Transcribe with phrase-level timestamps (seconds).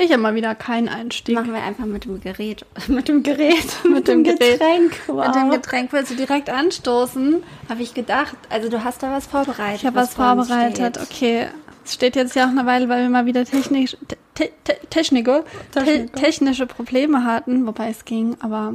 [0.00, 1.34] Ich habe mal wieder keinen Einstieg.
[1.34, 2.64] Machen wir einfach mit dem Gerät.
[2.88, 3.84] Mit dem Gerät.
[3.84, 4.22] mit dem.
[4.22, 4.92] Getränk.
[5.08, 5.26] Wow.
[5.26, 7.42] Mit dem Getränk willst du direkt anstoßen.
[7.68, 8.36] Habe ich gedacht.
[8.48, 9.80] Also du hast da was vorbereitet.
[9.80, 11.00] Ich habe was, uns vorbereitet.
[11.02, 11.48] Okay.
[11.84, 15.40] Es steht jetzt ja auch eine Weile, weil wir mal wieder technisch, te, te, Technico,
[15.72, 16.16] te, Technico.
[16.16, 18.36] technische Probleme hatten, wobei es ging.
[18.40, 18.74] Aber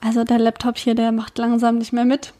[0.00, 2.34] also der Laptop hier, der macht langsam nicht mehr mit.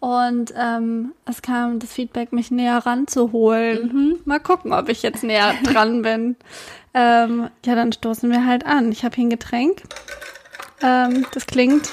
[0.00, 4.20] Und ähm, es kam das Feedback, mich näher ranzuholen.
[4.24, 6.36] Mal gucken, ob ich jetzt näher dran bin.
[6.98, 8.90] Ähm, ja, dann stoßen wir halt an.
[8.90, 9.82] Ich habe hier ein Getränk.
[10.82, 11.90] Ähm, das klingt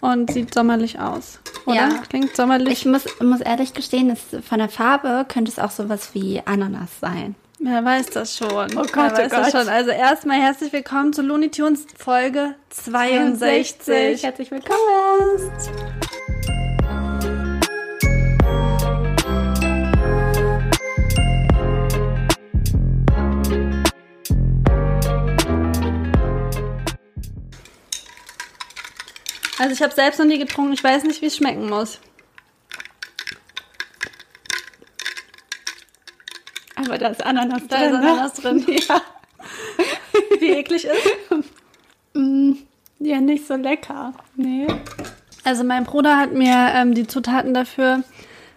[0.00, 1.40] und sieht sommerlich aus.
[1.66, 1.76] Oder?
[1.76, 1.88] Ja.
[2.08, 2.72] Klingt sommerlich.
[2.72, 6.88] Ich muss, muss ehrlich gestehen, dass von der Farbe könnte es auch sowas wie Ananas
[7.00, 7.34] sein.
[7.58, 8.70] Wer weiß das schon.
[8.78, 9.60] Oh Gott, Wer oh weiß das Gott.
[9.60, 9.68] schon.
[9.68, 14.22] Also erstmal herzlich willkommen zu Looney Tunes Folge 62.
[14.22, 15.50] Herzlich willkommen.
[29.60, 30.72] Also ich habe selbst noch nie getrunken.
[30.72, 32.00] Ich weiß nicht, wie es schmecken muss.
[36.76, 38.00] Aber da ist Ananas Da ist drin.
[38.00, 38.10] ne?
[38.10, 38.66] Ananas drin.
[38.88, 39.02] Ja.
[40.38, 41.44] Wie eklig ist.
[43.00, 44.14] ja, nicht so lecker.
[44.34, 44.66] Nee.
[45.44, 48.02] Also mein Bruder hat mir ähm, die Zutaten dafür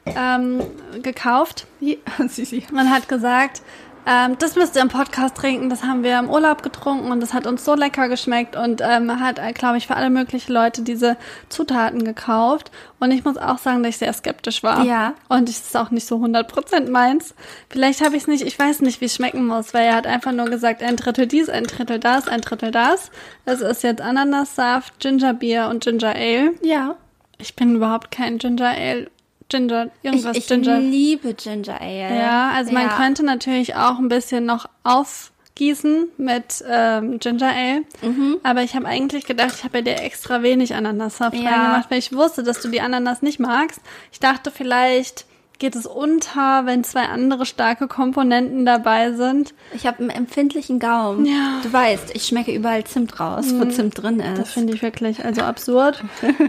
[0.05, 0.61] ähm,
[1.01, 1.67] gekauft.
[1.81, 1.95] Ja.
[2.71, 3.61] Man hat gesagt,
[4.05, 5.69] ähm, das müsst ihr im Podcast trinken.
[5.69, 9.19] Das haben wir im Urlaub getrunken und das hat uns so lecker geschmeckt und ähm,
[9.19, 11.17] hat, äh, glaube ich, für alle möglichen Leute diese
[11.49, 12.71] Zutaten gekauft.
[12.99, 14.83] Und ich muss auch sagen, dass ich sehr skeptisch war.
[14.83, 15.13] Ja.
[15.29, 17.35] Und es ist auch nicht so 100% meins.
[17.69, 20.07] Vielleicht habe ich es nicht, ich weiß nicht, wie es schmecken muss, weil er hat
[20.07, 23.11] einfach nur gesagt, ein Drittel dies, ein Drittel das, ein Drittel das.
[23.45, 26.51] Es ist jetzt Ananassaft, Gingerbier und Ginger Ale.
[26.61, 26.95] Ja.
[27.37, 29.09] Ich bin überhaupt kein Ginger Ale,
[29.49, 30.79] Ginger, Ich, irgendwas ich Ginger.
[30.79, 32.17] liebe Ginger Ale.
[32.19, 32.95] Ja, also man Ja.
[32.97, 37.81] könnte natürlich auch ein bisschen noch aufgießen mit ähm, Ginger Ale.
[38.01, 38.37] Mhm.
[38.43, 41.49] Aber ich habe eigentlich gedacht, ich habe ja dir extra wenig Ananassaft Ja.
[41.49, 43.79] reingemacht, weil ich wusste, dass du die Ananas nicht magst.
[44.11, 45.25] Ich dachte, vielleicht
[45.59, 49.53] geht es unter, wenn zwei andere starke Komponenten dabei sind.
[49.73, 51.25] Ich habe einen empfindlichen Gaumen.
[51.25, 51.33] Ja.
[51.33, 51.61] Mhm.
[51.63, 54.53] Du weißt, ich schmecke überall Zimt raus, wo Zimt drin Das ist.
[54.53, 56.03] finde ich wirklich also absurd.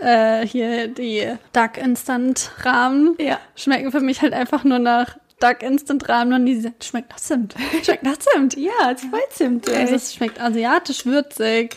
[0.00, 3.38] äh, hier die Duck Instant Rahmen Ja.
[3.54, 7.54] schmecken für mich halt einfach nur nach Duck Instant Rahmen und die schmeckt nach Zimt.
[7.84, 8.54] Schmeckt nach Zimt.
[8.56, 9.70] Ja, es voll Zimt.
[9.70, 11.76] Also es schmeckt asiatisch würzig.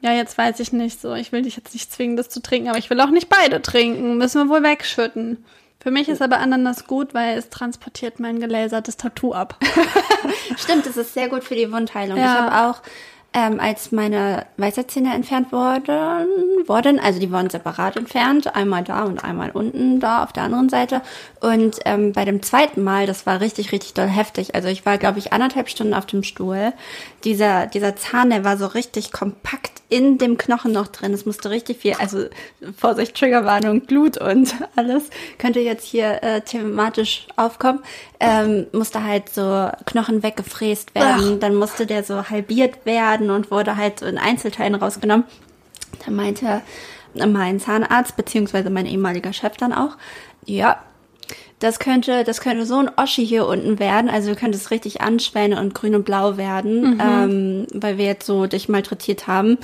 [0.00, 1.14] Ja, jetzt weiß ich nicht so.
[1.14, 3.60] Ich will dich jetzt nicht zwingen, das zu trinken, aber ich will auch nicht beide
[3.62, 4.16] trinken.
[4.18, 5.44] Müssen wir wohl wegschütten.
[5.80, 9.58] Für mich ist aber Ananas gut, weil es transportiert mein gelasertes Tattoo ab.
[10.56, 12.16] Stimmt, das ist sehr gut für die Wundheilung.
[12.16, 12.24] Ja.
[12.24, 12.82] Ich habe auch,
[13.34, 19.24] ähm, als meine Weisheitszähne entfernt wurden, wurden, also die wurden separat entfernt, einmal da und
[19.24, 21.02] einmal unten da auf der anderen Seite.
[21.40, 24.54] Und ähm, bei dem zweiten Mal, das war richtig, richtig doll heftig.
[24.54, 26.72] Also ich war, glaube ich, anderthalb Stunden auf dem Stuhl.
[27.24, 31.12] Dieser, dieser Zahn, der war so richtig kompakt in dem Knochen noch drin.
[31.12, 32.24] Es musste richtig viel, also
[32.76, 35.04] Vorsicht, Triggerwarnung, Blut und alles
[35.38, 37.80] könnte jetzt hier äh, thematisch aufkommen.
[38.18, 41.40] Ähm, musste halt so Knochen weggefräst werden.
[41.40, 45.24] Dann musste der so halbiert werden und wurde halt so in Einzelteilen rausgenommen.
[46.04, 46.62] Da meinte
[47.14, 49.96] mein Zahnarzt, beziehungsweise mein ehemaliger Chef dann auch,
[50.44, 50.78] ja,
[51.60, 54.10] das könnte, das könnte so ein Oschi hier unten werden.
[54.10, 58.46] Also du könntest richtig anschwellen und grün und blau werden, ähm, weil wir jetzt so
[58.46, 59.58] dich malträtiert haben.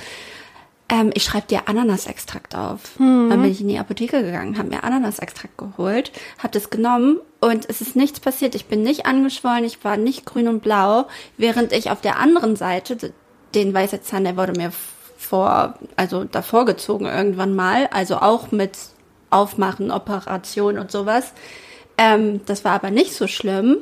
[0.89, 2.93] Ähm, ich schreibe dir Ananasextrakt auf.
[3.29, 7.69] Dann bin ich in die Apotheke gegangen, habe mir Ananasextrakt geholt, habe das genommen und
[7.69, 8.55] es ist nichts passiert.
[8.55, 11.07] Ich bin nicht angeschwollen, ich war nicht grün und blau,
[11.37, 13.13] während ich auf der anderen Seite
[13.53, 14.71] den Weisheitszahn, der wurde mir
[15.17, 18.77] vor, also davor gezogen irgendwann mal, also auch mit
[19.29, 21.33] Aufmachen, Operation und sowas.
[21.97, 23.77] Ähm, das war aber nicht so schlimm.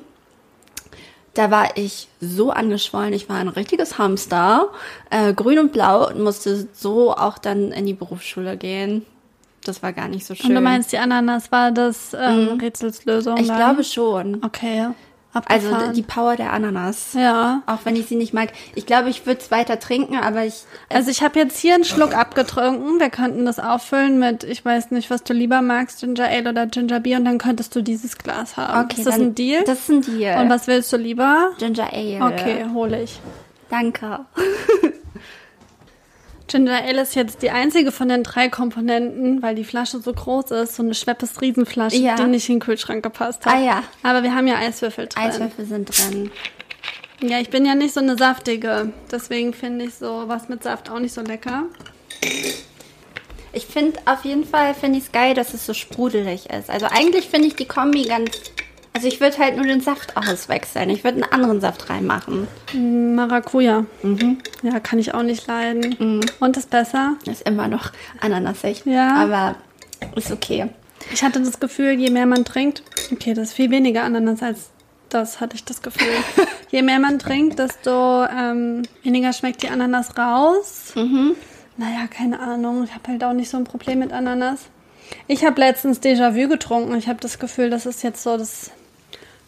[1.34, 4.70] Da war ich so angeschwollen, ich war ein richtiges Hamster,
[5.10, 9.06] äh, grün und blau und musste so auch dann in die Berufsschule gehen.
[9.64, 10.50] Das war gar nicht so schön.
[10.50, 13.38] Und du meinst, die Ananas war das ähm, Rätselslösung?
[13.38, 13.58] ich dann?
[13.58, 14.44] glaube schon.
[14.44, 14.88] Okay.
[15.34, 15.94] Also Abgefahren.
[15.94, 17.14] die Power der Ananas.
[17.14, 17.62] ja.
[17.68, 18.50] Auch wenn ich sie nicht mag.
[18.74, 20.64] Ich glaube, ich würde es weiter trinken, aber ich.
[20.90, 23.00] Also ich habe jetzt hier einen Schluck abgetrunken.
[23.00, 26.66] Wir könnten das auffüllen mit, ich weiß nicht, was du lieber magst, Ginger Ale oder
[26.66, 28.86] Ginger Beer und dann könntest du dieses Glas haben.
[28.86, 29.64] Okay, ist das ein Deal?
[29.66, 30.42] Das ist ein Deal.
[30.42, 31.52] und was willst du lieber?
[31.60, 32.20] Ginger Ale.
[32.22, 33.20] Okay, hole ich.
[33.70, 34.22] Danke.
[36.50, 40.52] Ginger Ale ist jetzt die einzige von den drei Komponenten, weil die Flasche so groß
[40.52, 42.16] ist, so eine Schweppes Riesenflasche, Ja.
[42.16, 43.54] die nicht in den Kühlschrank gepasst hat.
[43.56, 43.84] Ah ja.
[44.04, 45.24] Aber wir haben ja Eiswürfel drin.
[45.24, 46.32] Eiswürfel sind drin.
[47.22, 50.90] Ja, ich bin ja nicht so eine saftige, deswegen finde ich so was mit Saft
[50.90, 51.64] auch nicht so lecker.
[53.52, 56.70] Ich finde auf jeden Fall finde ich es geil, dass es so sprudelig ist.
[56.70, 58.32] Also eigentlich finde ich die Kombi ganz.
[59.00, 60.90] Also ich würde halt nur den Saft auswechseln.
[60.90, 62.50] Ich würde einen anderen Saft reinmachen.
[63.16, 63.86] Maracuja.
[64.62, 66.20] Ja, kann ich auch nicht leiden.
[66.42, 67.16] Und ist besser?
[67.26, 68.84] Ist immer noch ananasig.
[68.84, 69.16] Ja.
[69.16, 69.56] Aber
[70.18, 70.68] ist okay.
[71.14, 74.70] Ich hatte das Gefühl, je mehr man trinkt, okay, das ist viel weniger Ananas als
[75.08, 76.10] das, hatte ich das Gefühl.
[76.70, 80.92] je mehr man trinkt, desto ähm, weniger schmeckt die Ananas raus.
[81.78, 82.84] Naja, keine Ahnung.
[82.84, 84.66] Ich habe halt auch nicht so ein Problem mit Ananas.
[85.28, 86.98] Ich habe letztens Déjà-vu getrunken.
[86.98, 88.72] Ich habe das Gefühl, das ist jetzt so das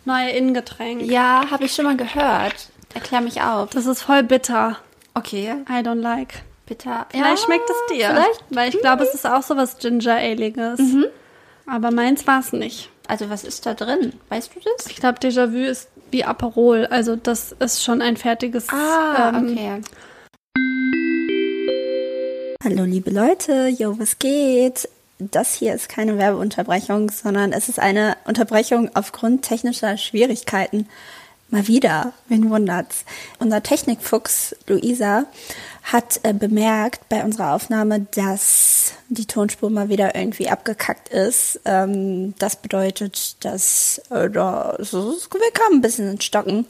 [0.06, 1.04] neue Innengetränk.
[1.04, 2.70] Ja, habe ich schon mal gehört.
[2.94, 3.70] Erklär mich auf.
[3.72, 4.78] Das ist voll bitter.
[5.14, 5.56] Okay.
[5.70, 6.44] I don't like.
[6.66, 7.06] Bitter.
[7.10, 8.08] Vielleicht schmeckt es dir.
[8.08, 8.44] Vielleicht.
[8.50, 10.80] Weil ich glaube, es ist auch so was Ginger-Aliges.
[11.68, 12.90] Aber meins war es nicht.
[13.08, 14.14] Also was ist da drin?
[14.30, 14.88] Weißt du das?
[14.88, 16.86] Ich glaube, Déjà-vu ist wie Aperol.
[16.86, 18.68] Also das ist schon ein fertiges.
[18.72, 19.82] ähm, okay.
[22.64, 24.88] Hallo liebe Leute, yo, was geht?
[25.30, 30.88] Das hier ist keine Werbeunterbrechung, sondern es ist eine Unterbrechung aufgrund technischer Schwierigkeiten.
[31.50, 33.04] Mal wieder, wen wundert's?
[33.38, 35.26] Unser Technikfuchs Luisa
[35.84, 41.60] hat äh, bemerkt bei unserer Aufnahme, dass die Tonspur mal wieder irgendwie abgekackt ist.
[41.66, 46.68] Ähm, das bedeutet, dass äh, da, so, wir kamen ein bisschen ins Stocken.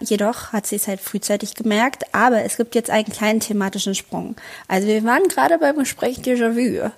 [0.00, 4.34] Jedoch hat sie es halt frühzeitig gemerkt, aber es gibt jetzt einen kleinen thematischen Sprung.
[4.66, 6.90] Also wir waren gerade beim Gespräch Déjà-vu.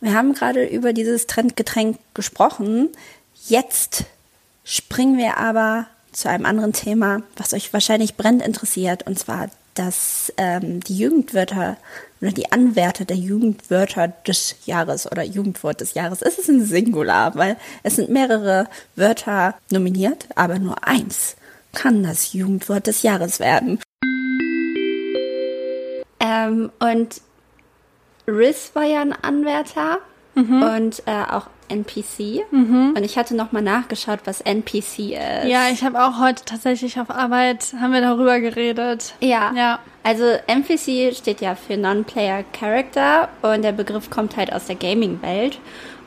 [0.00, 2.90] Wir haben gerade über dieses Trendgetränk gesprochen.
[3.46, 4.04] Jetzt
[4.64, 10.32] springen wir aber zu einem anderen Thema, was euch wahrscheinlich brennend interessiert, und zwar, dass
[10.36, 11.76] ähm, die Jugendwörter
[12.20, 17.34] oder die Anwärter der Jugendwörter des Jahres oder Jugendwort des Jahres, es ist ein Singular,
[17.36, 18.66] weil es sind mehrere
[18.96, 21.36] Wörter nominiert, aber nur eins
[21.72, 23.78] kann das Jugendwort des Jahres werden.
[26.20, 27.20] Ähm, und
[28.28, 29.98] Riz war ja ein Anwärter
[30.36, 32.44] und äh, auch NPC.
[32.52, 35.48] Und ich hatte nochmal nachgeschaut, was NPC ist.
[35.48, 39.14] Ja, ich habe auch heute tatsächlich auf Arbeit, haben wir darüber geredet.
[39.20, 39.52] Ja.
[39.56, 39.78] Ja.
[40.04, 45.58] Also NPC steht ja für Non-Player Character und der Begriff kommt halt aus der Gaming-Welt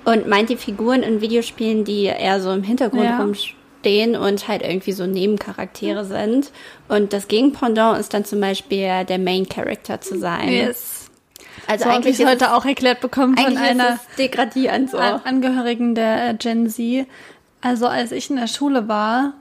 [0.06, 3.20] und meint die Figuren in Videospielen, die eher so im Hintergrund Ja.
[3.20, 6.52] rumstehen und halt irgendwie so Nebencharaktere sind.
[6.88, 10.50] Und das Gegenpendant ist dann zum Beispiel der Main Character zu sein.
[10.50, 11.01] Yes.
[11.68, 14.98] Also So habe eigentlich ich heute auch erklärt bekommen von einer degradierend so.
[14.98, 17.08] An Angehörigen der äh, Gen Z.
[17.62, 19.34] Also als ich in der Schule war,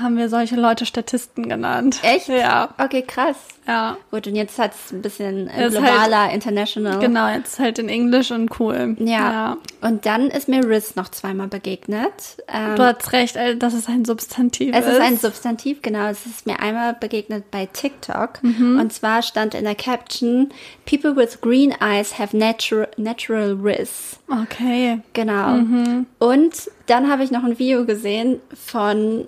[0.00, 2.00] haben wir solche Leute Statisten genannt.
[2.02, 2.28] Echt?
[2.28, 2.74] Ja.
[2.78, 3.36] Okay, krass.
[3.66, 3.96] Ja.
[4.10, 6.98] Gut, und jetzt hat es ein bisschen äh, Ist globaler, international.
[7.00, 8.96] Genau, jetzt halt in Englisch und cool.
[9.00, 9.56] Ja.
[9.80, 12.12] Und dann ist mir Riz noch zweimal begegnet.
[12.46, 14.92] Ähm, Du hast recht, äh, dass es ein Substantiv es ist.
[14.92, 16.06] ist ein Substantiv, genau.
[16.08, 18.42] Es ist mir einmal begegnet bei TikTok.
[18.42, 18.78] Mhm.
[18.78, 20.50] Und zwar stand in der Caption,
[20.84, 24.18] People with green eyes have natural, natural Riz.
[24.28, 25.00] Okay.
[25.14, 25.54] Genau.
[25.54, 26.06] Mhm.
[26.18, 29.26] Und dann habe ich noch ein Video gesehen von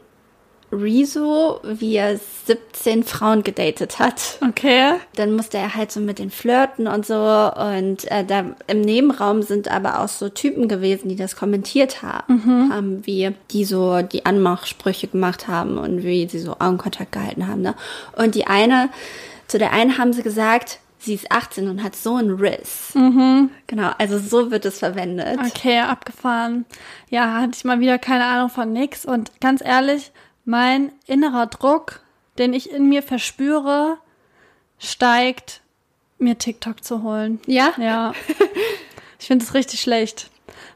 [0.71, 4.39] Rezo, wie er 17 Frauen gedatet hat.
[4.47, 4.95] Okay.
[5.17, 7.15] Dann musste er halt so mit den flirten und so.
[7.15, 12.71] Und äh, da im Nebenraum sind aber auch so Typen gewesen, die das kommentiert haben,
[12.71, 17.63] haben wie die so die Anmachsprüche gemacht haben und wie sie so Augenkontakt gehalten haben.
[17.63, 17.75] Ne?
[18.17, 18.91] Und die eine,
[19.47, 22.91] zu der einen haben sie gesagt, sie ist 18 und hat so einen Riss.
[23.67, 25.39] Genau, also so wird es verwendet.
[25.47, 26.67] Okay, abgefahren.
[27.09, 29.05] Ja, hatte ich mal wieder keine Ahnung von nix.
[29.05, 30.13] Und ganz ehrlich,
[30.49, 32.01] mein innerer Druck,
[32.39, 33.99] den ich in mir verspüre,
[34.79, 35.61] steigt,
[36.19, 37.39] mir TikTok zu holen.
[37.47, 37.75] Ja?
[37.77, 38.15] Ja.
[39.21, 40.31] Ich finde es richtig schlecht.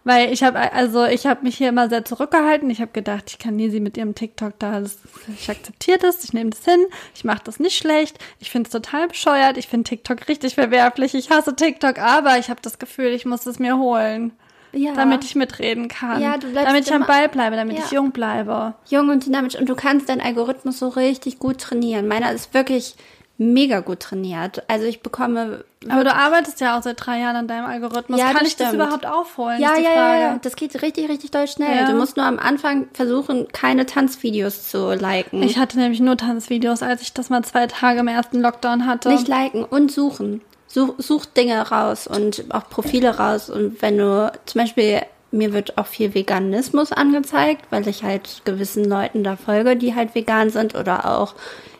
[0.04, 2.68] Weil ich habe, also ich habe mich hier immer sehr zurückgehalten.
[2.70, 4.98] Ich habe gedacht, ich kann nie sie mit ihrem TikTok da, das,
[5.38, 8.18] ich akzeptiere das, ich nehme das hin, ich mache das nicht schlecht.
[8.40, 9.56] Ich finde es total bescheuert.
[9.56, 11.14] Ich finde TikTok richtig verwerflich.
[11.14, 14.32] Ich hasse TikTok, aber ich habe das Gefühl, ich muss es mir holen,
[14.72, 14.94] Ja.
[14.94, 16.20] damit ich mitreden kann.
[16.20, 17.84] Ja, du bleibst damit ich am Ball bleibe, damit Ja.
[17.84, 18.74] ich jung bleibe.
[18.88, 22.08] jung und dynamisch und du kannst deinen Algorithmus so richtig gut trainieren.
[22.08, 22.94] Meiner ist wirklich
[23.38, 24.62] mega gut trainiert.
[24.68, 28.20] Also ich bekomme Aber du arbeitest ja auch seit drei Jahren an deinem Algorithmus.
[28.20, 28.82] Ja, kann das ich das stimmt.
[28.82, 29.60] überhaupt aufholen?
[29.60, 31.76] ja, ja, ja, ja, das geht richtig, richtig doll schnell.
[31.76, 31.86] Ja.
[31.86, 35.42] Du musst nur am Anfang versuchen, keine Tanzvideos zu liken.
[35.42, 39.08] Ich hatte nämlich nur Tanzvideos, als ich das mal zwei Tage im ersten Lockdown hatte.
[39.08, 40.40] Nicht liken und suchen.
[40.72, 43.50] Such, such Dinge raus und auch Profile raus.
[43.50, 48.86] Und wenn du zum Beispiel, mir wird auch viel Veganismus angezeigt, weil ich halt gewissen
[48.86, 51.34] Leuten da folge, die halt vegan sind oder auch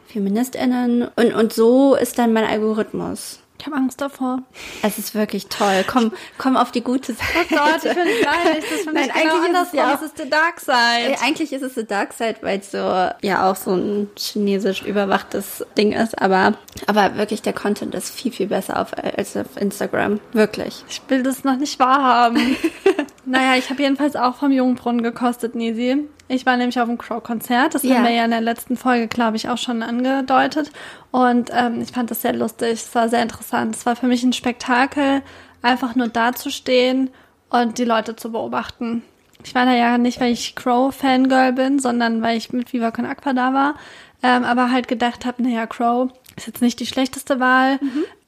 [0.08, 1.08] FeministInnen.
[1.16, 3.41] Und, und so ist dann mein Algorithmus.
[3.62, 4.40] Ich habe Angst davor.
[4.82, 5.84] Es ist wirklich toll.
[5.86, 7.28] Komm, komm auf die gute Seite.
[7.52, 8.56] Oh Gott, ich finde es geil.
[8.58, 11.12] Das finde Nein, ich genau eigentlich ist es ja auch- Das ist the dark side.
[11.12, 14.82] Äh, Eigentlich ist es The Dark Side, weil es so ja auch so ein chinesisch
[14.82, 16.54] überwachtes Ding ist, aber
[16.88, 20.84] aber wirklich der Content ist viel viel besser auf als auf Instagram, wirklich.
[20.88, 22.56] Ich will das noch nicht wahrhaben.
[23.32, 26.06] naja, ich habe jedenfalls auch vom Jungbrunnen gekostet, Nisi.
[26.28, 27.74] Ich war nämlich auf dem Crow-Konzert.
[27.74, 27.96] Das Ja.
[27.96, 30.70] haben wir ja in der letzten Folge, glaube ich, auch schon angedeutet.
[31.10, 32.72] Und ähm, ich fand das sehr lustig.
[32.72, 33.74] Es war sehr interessant.
[33.74, 35.22] Es war für mich ein Spektakel,
[35.62, 37.10] einfach nur dazustehen
[37.50, 39.02] und die Leute zu beobachten.
[39.44, 43.06] Ich war da ja nicht, weil ich Crow-Fangirl bin, sondern weil ich mit Viva Con
[43.06, 43.74] Aqua da war.
[44.22, 47.78] Ähm, aber halt gedacht habe, naja, Crow ist jetzt nicht die schlechteste Wahl.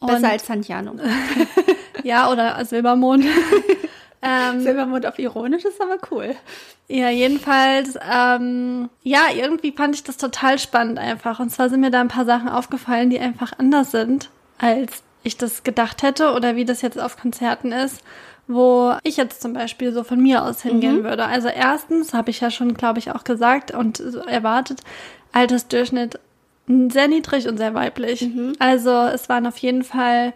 [0.00, 0.94] Und, Besser als Santiano.
[2.02, 3.24] ja, oder Silbermond.
[4.24, 6.34] ähm, Silbermond auf ironisch ist aber cool.
[6.88, 11.40] Ja, jedenfalls, ähm, ja, irgendwie fand ich das total spannend einfach.
[11.40, 15.36] Und zwar sind mir da ein paar Sachen aufgefallen, die einfach anders sind, als ich
[15.36, 18.00] das gedacht hätte oder wie das jetzt auf Konzerten ist,
[18.46, 21.24] wo ich jetzt zum Beispiel so von mir aus hingehen würde.
[21.24, 24.80] Also erstens habe ich ja schon, glaube ich, auch gesagt und erwartet,
[25.32, 26.18] Altersdurchschnitt
[26.66, 28.26] sehr niedrig und sehr weiblich.
[28.58, 30.32] Also es waren auf jeden Fall,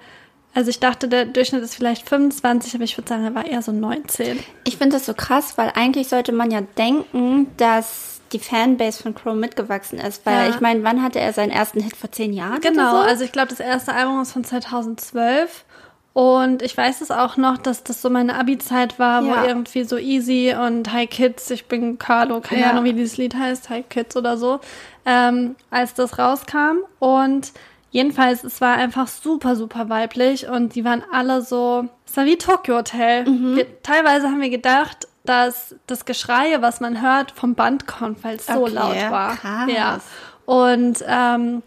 [0.59, 3.63] also ich dachte, der Durchschnitt ist vielleicht 25, aber ich würde sagen, er war eher
[3.63, 4.41] so 19.
[4.65, 9.15] Ich finde das so krass, weil eigentlich sollte man ja denken, dass die Fanbase von
[9.15, 10.27] Crow mitgewachsen ist.
[10.27, 10.51] Weil Ja.
[10.55, 12.61] ich meine, wann hatte er seinen ersten Hit vor zehn Jahren?
[12.61, 12.97] Genau, so?
[12.97, 15.65] also ich glaube, das erste Album ist von 2012.
[16.13, 19.43] Und ich weiß es auch noch, dass das so meine Abi-Zeit war, Ja.
[19.45, 22.71] wo irgendwie so Easy und Hi Kids, ich bin Carlo, keine Ja.
[22.71, 24.59] Ahnung, wie dieses Lied heißt, Hi Kids oder so,
[25.07, 26.79] ähm, als das rauskam.
[26.99, 27.53] Und
[27.91, 32.37] jedenfalls, es war einfach super, super weiblich und die waren alle so, es war wie
[32.37, 33.25] Tokyo Hotel.
[33.29, 33.57] Mhm.
[33.57, 38.37] Wir, teilweise haben wir gedacht, dass das Geschreie, was man hört, vom Band kommt, weil
[38.37, 39.37] es so Okay, laut war.
[39.37, 39.71] krass.
[39.75, 39.99] Ja.
[40.47, 41.63] Und ähm,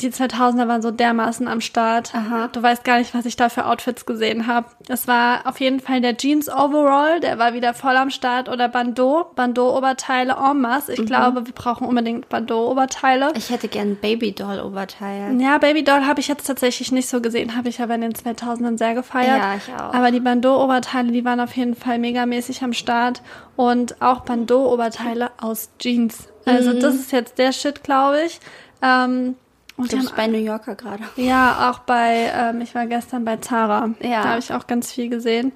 [0.00, 2.14] die 2000er waren so dermaßen am Start.
[2.14, 2.48] Aha.
[2.52, 4.66] Du weißt gar nicht, was ich da für Outfits gesehen habe.
[4.88, 8.48] Es war auf jeden Fall der Jeans Overall, der war wieder voll am Start.
[8.48, 10.92] Oder Bandeau, Bandeau-Oberteile en masse.
[10.92, 10.98] Mhm.
[11.00, 13.32] Ich glaube, wir brauchen unbedingt Bandeau-Oberteile.
[13.36, 15.40] Ich hätte gern Babydoll-Oberteil.
[15.40, 18.78] Ja, Babydoll habe ich jetzt tatsächlich nicht so gesehen, habe ich aber in den 2000ern
[18.78, 19.38] sehr gefeiert.
[19.38, 19.94] Ja, ich auch.
[19.94, 23.22] Aber die Bandeau-Oberteile, die waren auf jeden Fall megamäßig am Start.
[23.56, 26.28] Und auch Bandeau-Oberteile aus Jeans.
[26.44, 26.80] Also Mhm.
[26.80, 28.40] das ist jetzt der Shit, glaube ich.
[28.82, 29.34] Ähm,
[29.78, 31.02] und haben bei New Yorker gerade.
[31.16, 33.90] ja, auch bei, ähm, ich war gestern bei Zara.
[34.00, 34.22] Ja.
[34.22, 35.52] Da habe ich auch ganz viel gesehen.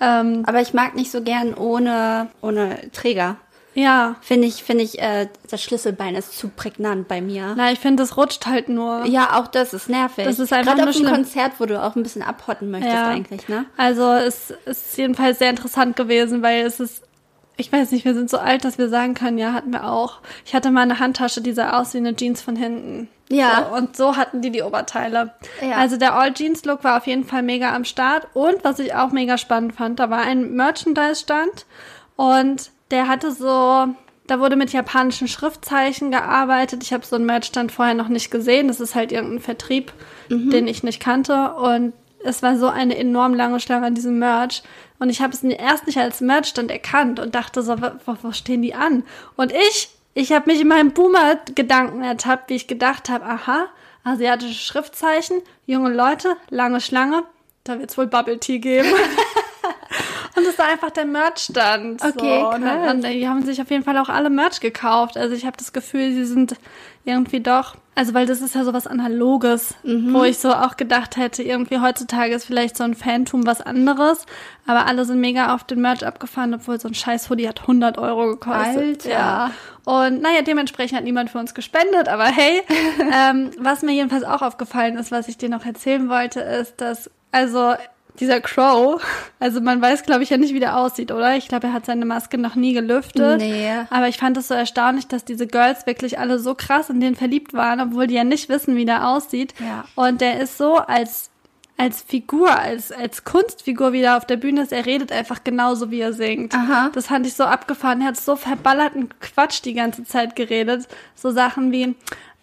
[0.00, 3.36] Ähm, Aber ich mag nicht so gern ohne, ohne Träger.
[3.74, 7.54] ja, Finde ich, finde ich, äh, das Schlüsselbein ist zu prägnant bei mir.
[7.56, 9.06] na, ich finde, das rutscht halt nur.
[9.06, 10.24] Ja, auch das ist nervig.
[10.26, 11.14] Das ist einfach Gerade auf einem schlimm.
[11.14, 13.08] Konzert, wo du auch ein bisschen abhotten möchtest Ja.
[13.08, 13.64] eigentlich, ne?
[13.78, 17.02] Also es ist jedenfalls sehr interessant gewesen, weil es ist,
[17.56, 20.20] ich weiß nicht, wir sind so alt, dass wir sagen können, ja, hatten wir auch.
[20.44, 23.08] Ich hatte mal eine Handtasche, die sah aus wie eine Jeans von hinten.
[23.28, 23.66] Ja.
[23.68, 25.34] So, und so hatten die die Oberteile.
[25.60, 25.76] Ja.
[25.76, 28.28] Also der All-Jeans-Look war auf jeden Fall mega am Start.
[28.34, 31.66] Und was ich auch mega spannend fand, da war ein Merchandise-Stand
[32.16, 33.88] und der hatte so,
[34.26, 36.82] da wurde mit japanischen Schriftzeichen gearbeitet.
[36.82, 38.68] Ich habe so einen Merch-Stand vorher noch nicht gesehen.
[38.68, 39.92] Das ist halt irgendein Vertrieb,
[40.28, 41.54] den ich nicht kannte.
[41.54, 41.92] Und
[42.24, 44.62] es war so eine enorm lange Schlange an diesem Merch.
[44.98, 48.62] Und ich habe es erst nicht als Merchstand erkannt und dachte so, wo, wo stehen
[48.62, 49.04] die an?
[49.36, 53.66] Und ich, ich habe mich in meinem Boomer-Gedanken ertappt, wie ich gedacht habe, aha,
[54.02, 57.24] asiatische Schriftzeichen, junge Leute, lange Schlange,
[57.64, 58.88] da wird's wohl Bubble Tea geben.
[60.36, 62.02] Und das war einfach der Merchstand.
[62.02, 62.48] Okay, so.
[62.50, 65.16] und, dann, und die haben sich auf jeden Fall auch alle Merch gekauft.
[65.16, 66.56] Also ich habe das Gefühl, sie sind
[67.04, 70.12] irgendwie doch, also weil das ist ja so was Analoges, Mhm.
[70.12, 74.26] wo ich so auch gedacht hätte, irgendwie heutzutage ist vielleicht so ein Phantom was anderes,
[74.66, 77.96] aber alle sind mega auf den Merch abgefahren, obwohl so ein scheiß Hoodie hat 100
[77.98, 79.06] Euro gekostet.
[79.06, 79.08] Alter.
[79.10, 79.50] Ja.
[79.84, 82.60] Und naja, dementsprechend hat niemand für uns gespendet, aber hey,
[83.14, 87.08] ähm, was mir jedenfalls auch aufgefallen ist, was ich dir noch erzählen wollte, ist, dass,
[87.30, 87.74] also
[88.20, 89.00] dieser Crow,
[89.38, 91.36] also man weiß, glaube ich, ja nicht, wie der aussieht, oder?
[91.36, 93.38] Ich glaube, er hat seine Maske noch nie gelüftet.
[93.38, 93.70] Nee.
[93.90, 97.16] Aber ich fand es so erstaunlich, dass diese Girls wirklich alle so krass in den
[97.16, 99.54] verliebt waren, obwohl die ja nicht wissen, wie der aussieht.
[99.60, 99.84] Ja.
[99.94, 101.30] Und der ist so als
[101.78, 106.00] als Figur, als, als Kunstfigur wieder auf der Bühne ist, er redet einfach genauso, wie
[106.00, 106.54] er singt.
[106.54, 106.90] Aha.
[106.94, 108.00] Das fand ich so abgefahren.
[108.00, 110.88] Er hat so verballerten Quatsch die ganze Zeit geredet.
[111.14, 111.94] So Sachen wie,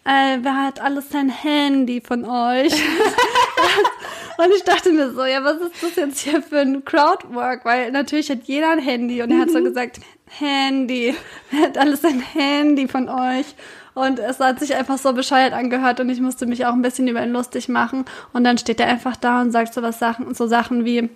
[0.04, 2.72] äh, wer hat alles sein Handy von euch?
[4.38, 7.64] und ich dachte mir so, ja, was ist das jetzt hier für ein Crowdwork?
[7.64, 11.14] Weil natürlich hat jeder ein Handy und er hat so gesagt, Handy,
[11.50, 13.54] wer hat alles sein Handy von euch?
[13.94, 17.06] Und es hat sich einfach so bescheuert angehört und ich musste mich auch ein bisschen
[17.06, 18.04] über ihn lustig machen.
[18.32, 21.08] Und dann steht er einfach da und sagt so was Sachen, so Sachen wie,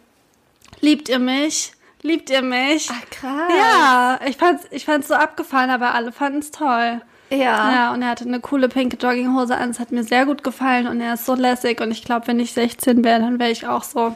[0.80, 1.72] liebt ihr mich?
[2.02, 2.88] Liebt ihr mich?
[2.92, 3.52] Ach, krass.
[3.58, 7.00] Ja, ich fand's, ich fand's so abgefahren, aber alle fanden's toll.
[7.30, 7.72] Ja.
[7.72, 9.70] Ja, und er hatte eine coole pinke Jogginghose an.
[9.70, 11.80] Es hat mir sehr gut gefallen und er ist so lässig.
[11.80, 14.14] Und ich glaube, wenn ich 16 wäre, dann wäre ich auch so.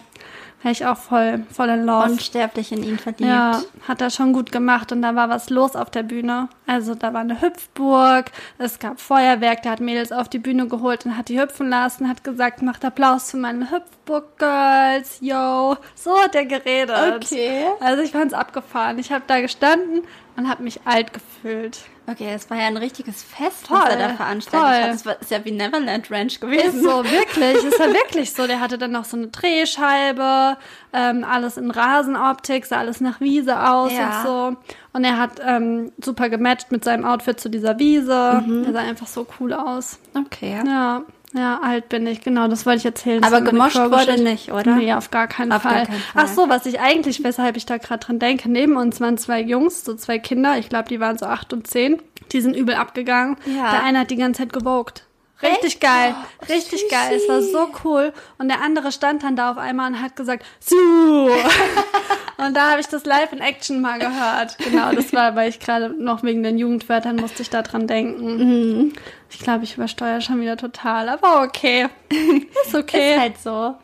[0.63, 2.13] Wäre ich auch voll, voll in Love.
[2.13, 3.23] Unsterblich in ihn verliebt.
[3.23, 6.49] Ja, hat er schon gut gemacht und da war was los auf der Bühne.
[6.69, 8.27] Also da war eine Hüpfburg,
[8.59, 12.09] es gab Feuerwerk, der hat Mädels auf die Bühne geholt und hat die hüpfen lassen,
[12.09, 15.77] hat gesagt, macht Applaus für meine Hüpfburg-Girls, yo.
[15.97, 17.17] So hat er geredet.
[17.17, 17.65] Okay.
[17.81, 19.01] Also ich fand's abgefahren.
[19.01, 20.03] Ich habe da gestanden
[20.37, 21.81] und habe mich alt gefühlt.
[22.07, 25.13] Okay, es war ja ein richtiges Fest, Voll, was er da veranstaltet voll.
[25.13, 25.17] hat.
[25.21, 26.79] Es ist ja wie Neverland Ranch gewesen.
[26.79, 28.47] Ist so, wirklich, ist ja wirklich so.
[28.49, 30.57] Der hatte dann noch so eine Drehscheibe,
[30.93, 34.07] ähm, alles in Rasenoptik, sah alles nach Wiese aus Ja.
[34.21, 34.57] und so.
[34.95, 38.43] Und er hat ähm, super gematcht mit seinem Outfit zu dieser Wiese.
[38.47, 38.65] Mhm.
[38.65, 39.99] Er sah einfach so cool aus.
[40.15, 40.61] Okay.
[40.67, 41.03] Ja,
[41.35, 43.23] ja, alt bin ich, genau, das wollte ich erzählen.
[43.23, 44.77] Das Aber gemoscht wurde nicht, oder?
[44.77, 45.87] Nee, auf gar keinen Auf gar Fall.
[45.87, 46.25] keinen Fall.
[46.25, 49.41] Ach so, was ich eigentlich, weshalb ich da gerade dran denke, neben uns waren zwei
[49.41, 52.01] Jungs, so zwei Kinder, ich glaube, die waren so acht und zehn,
[52.33, 53.37] die sind übel abgegangen.
[53.47, 53.71] Ja.
[53.71, 55.05] Der eine hat die ganze Zeit gewogt.
[55.43, 55.81] Richtig Echt?
[55.81, 56.89] geil, Oh, richtig süßi.
[56.89, 57.17] geil.
[57.17, 58.13] Es war so cool.
[58.39, 60.77] Und der andere stand dann da auf einmal und hat gesagt, Su!
[62.39, 64.57] und da habe ich das live in Action mal gehört.
[64.59, 68.37] Genau, das war, weil ich gerade noch wegen den Jugendwörtern musste ich da dran denken.
[68.37, 68.93] Mhm.
[69.33, 71.89] Ich glaube, ich übersteuere schon wieder total, aber okay.
[72.67, 73.15] Ist okay.
[73.15, 73.75] Ist halt so.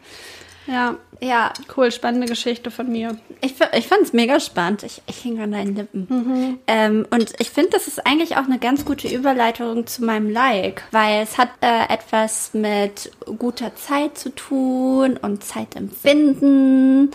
[0.66, 3.16] Ja, Ja, cool, spannende Geschichte von mir.
[3.40, 4.82] ich, ich fand es mega spannend.
[4.82, 6.58] Ich, ich hing an deinen Lippen.
[6.66, 10.84] Ähm, und ich finde, das ist eigentlich auch eine ganz gute Überleitung zu meinem Like,
[10.92, 17.10] weil es hat äh, etwas mit guter Zeit zu tun und Zeitempfinden.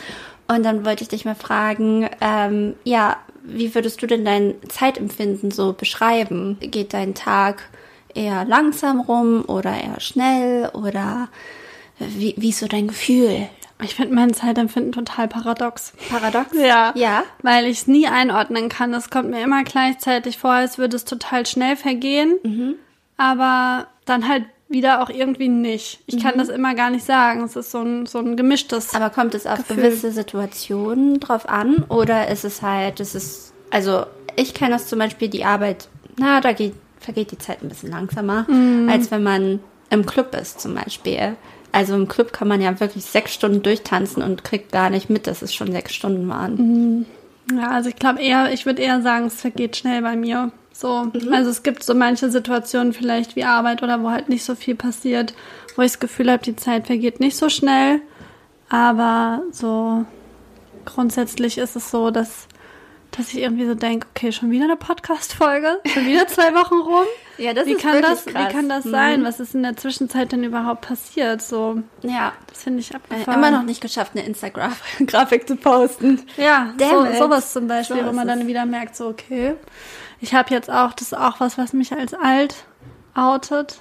[0.48, 5.52] Und dann wollte ich dich mal fragen, ähm, ja, wie würdest du denn dein Zeitempfinden
[5.52, 6.58] so beschreiben?
[6.60, 7.70] Geht dein Tag
[8.15, 11.29] eher langsam rum oder eher schnell oder
[12.00, 13.48] wie, wie ist so dein Gefühl?
[13.82, 15.93] Ich finde mein Zeitempfinden total paradox.
[16.10, 16.48] Paradox?
[16.58, 16.91] Ja.
[16.96, 17.24] Ja.
[17.41, 18.93] Weil ich es nie einordnen kann.
[18.93, 22.38] Es kommt mir immer gleichzeitig vor, als würde es total schnell vergehen.
[22.43, 22.75] Mhm.
[23.17, 26.01] Aber dann halt wieder auch irgendwie nicht.
[26.08, 26.20] Ich Mhm.
[26.22, 27.43] kann das immer gar nicht sagen.
[27.43, 28.96] Es ist so ein, so ein gemischtes.
[28.96, 29.75] Aber kommt es auf Gefühl.
[29.77, 34.05] gewisse Situationen drauf an oder ist es halt, es ist, also
[34.36, 37.91] ich kenne das zum Beispiel, die Arbeit, na, da geht, vergeht die Zeit ein bisschen
[37.91, 38.89] langsamer, Mhm.
[38.89, 41.36] als wenn man im Club ist zum Beispiel.
[41.72, 45.27] Also im Club kann man ja wirklich sechs Stunden durchtanzen und kriegt gar nicht mit,
[45.27, 47.05] dass es schon sechs Stunden waren.
[47.51, 50.51] Ja, also ich glaube eher, ich würde eher sagen, es vergeht schnell bei mir.
[50.72, 51.33] So, Mhm.
[51.33, 54.75] also es gibt so manche Situationen vielleicht wie Arbeit oder wo halt nicht so viel
[54.75, 55.33] passiert,
[55.75, 58.00] wo ich das Gefühl habe, die Zeit vergeht nicht so schnell.
[58.69, 60.05] Aber so
[60.85, 62.48] grundsätzlich ist es so, dass,
[63.16, 67.06] dass ich irgendwie so denke, okay, schon wieder eine Podcast-Folge, schon wieder zwei Wochen rum.
[67.38, 68.34] Ja, das wie ist kann das, krass.
[68.50, 68.92] Wie kann das Mhm.
[68.92, 69.24] sein?
[69.24, 71.42] Was ist in der Zwischenzeit denn überhaupt passiert?
[71.42, 72.34] So, Ja.
[72.48, 73.38] das finde ich Äh, abgefahren.
[73.40, 76.22] Immer noch nicht geschafft, eine Instagram-Grafik zu posten.
[76.38, 79.56] Ja, Damn so, sowas zum Beispiel, So wo man dann wieder merkt, so okay,
[80.20, 82.56] ich habe jetzt auch, das ist auch was, was mich als alt
[83.16, 83.80] outet.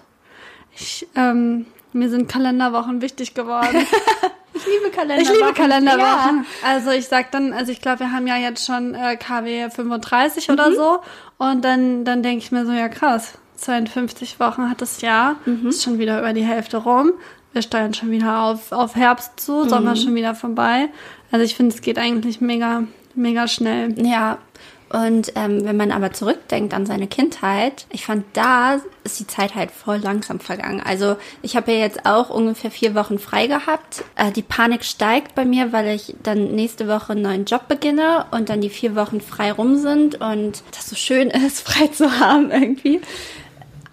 [0.75, 3.87] Ich, ähm, mir sind Kalenderwochen wichtig geworden.
[4.67, 5.35] Ich liebe Kalenderwochen.
[5.35, 6.47] ich liebe Kalenderwochen.
[6.63, 6.69] Ja.
[6.69, 10.49] Also ich sag dann, also ich glaube, wir haben ja jetzt schon äh, KW 35
[10.49, 10.55] Mhm.
[10.55, 10.99] oder so.
[11.39, 15.69] Und dann, dann denke ich mir so, ja krass, 52 Wochen hat das Jahr, Mhm.
[15.69, 17.13] ist schon wieder über die Hälfte rum.
[17.53, 19.69] Wir steuern schon wieder auf, auf Herbst zu, Mhm.
[19.69, 20.89] Sommer schon wieder vorbei.
[21.31, 23.95] Also ich finde, es geht eigentlich mega, mega schnell.
[24.07, 24.39] Ja,
[24.93, 29.55] und ähm, wenn man aber zurückdenkt an seine Kindheit, ich fand, da ist die Zeit
[29.55, 30.83] halt voll langsam vergangen.
[30.85, 34.05] Also ich habe ja jetzt auch ungefähr vier Wochen frei gehabt.
[34.17, 38.27] Äh, die Panik steigt bei mir, weil ich dann nächste Woche einen neuen Job beginne
[38.31, 42.21] und dann die vier Wochen frei rum sind und das so schön ist, frei zu
[42.21, 43.01] haben irgendwie.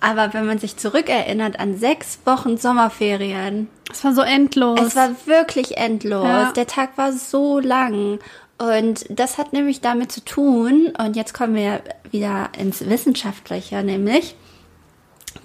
[0.02, 4.80] Aber wenn man sich zurückerinnert an sechs Wochen Sommerferien, Es war so endlos.
[4.80, 6.24] es war wirklich endlos.
[6.26, 6.52] Ja.
[6.54, 8.20] Der Tag war so lang.
[8.60, 14.36] Und das hat nämlich damit zu tun, und jetzt kommen wir wieder ins Wissenschaftliche, nämlich,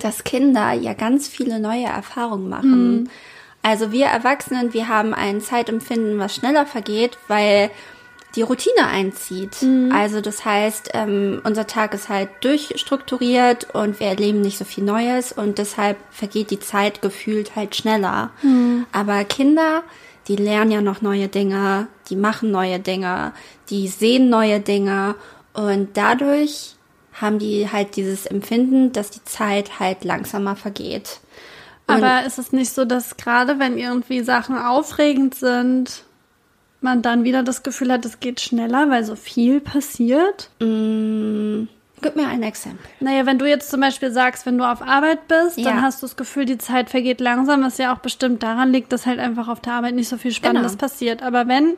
[0.00, 3.08] dass Kinder ja ganz viele neue Erfahrungen machen.
[3.62, 7.70] Also wir Erwachsenen, wir haben ein Zeitempfinden, was schneller vergeht, weil
[8.34, 9.56] die Routine einzieht.
[9.92, 14.82] Also das heißt, ähm, unser Tag ist halt durchstrukturiert und wir erleben nicht so viel
[14.82, 18.30] Neues und deshalb vergeht die Zeit gefühlt halt schneller.
[18.90, 19.84] Aber Kinder,
[20.28, 23.32] die lernen ja noch neue Dinge, die machen neue Dinge,
[23.70, 25.14] die sehen neue Dinge
[25.52, 26.74] und dadurch
[27.12, 31.20] haben die halt dieses Empfinden, dass die Zeit halt langsamer vergeht.
[31.86, 36.02] Und Aber ist es nicht so, dass gerade wenn irgendwie Sachen aufregend sind,
[36.80, 40.50] man dann wieder das Gefühl hat, es geht schneller, weil so viel passiert?
[42.04, 42.86] Gib mir ein Exempel.
[43.00, 45.70] Naja, wenn du jetzt zum Beispiel sagst, wenn du auf Arbeit bist, Ja.
[45.70, 48.92] dann hast du das Gefühl, die Zeit vergeht langsam, was ja auch bestimmt daran liegt,
[48.92, 50.80] dass halt einfach auf der Arbeit nicht so viel Spannendes Genau.
[50.82, 51.22] passiert.
[51.22, 51.74] Aber wenn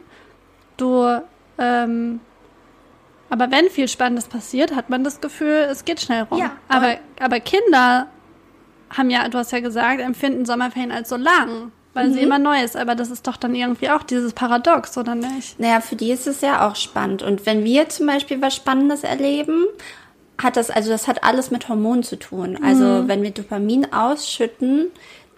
[0.77, 1.23] du,
[1.59, 2.21] ähm,
[3.31, 6.39] aber wenn viel Spannendes passiert, hat man das Gefühl, es geht schnell rum.
[6.39, 8.07] Ja, aber, aber Kinder
[8.91, 11.73] haben ja, du hast ja gesagt, empfinden Sommerferien als so lang.
[11.93, 12.77] weil sie immer neu ist.
[12.77, 15.59] Aber das ist doch dann irgendwie auch dieses Paradox, oder nicht?
[15.59, 17.23] Naja, für die ist es ja auch spannend.
[17.23, 19.65] Und wenn wir zum Beispiel was Spannendes erleben,
[20.43, 22.59] hat das, also das hat alles mit Hormonen zu tun.
[22.63, 23.09] Also Mhm.
[23.09, 24.89] wenn wir Dopamin ausschütten,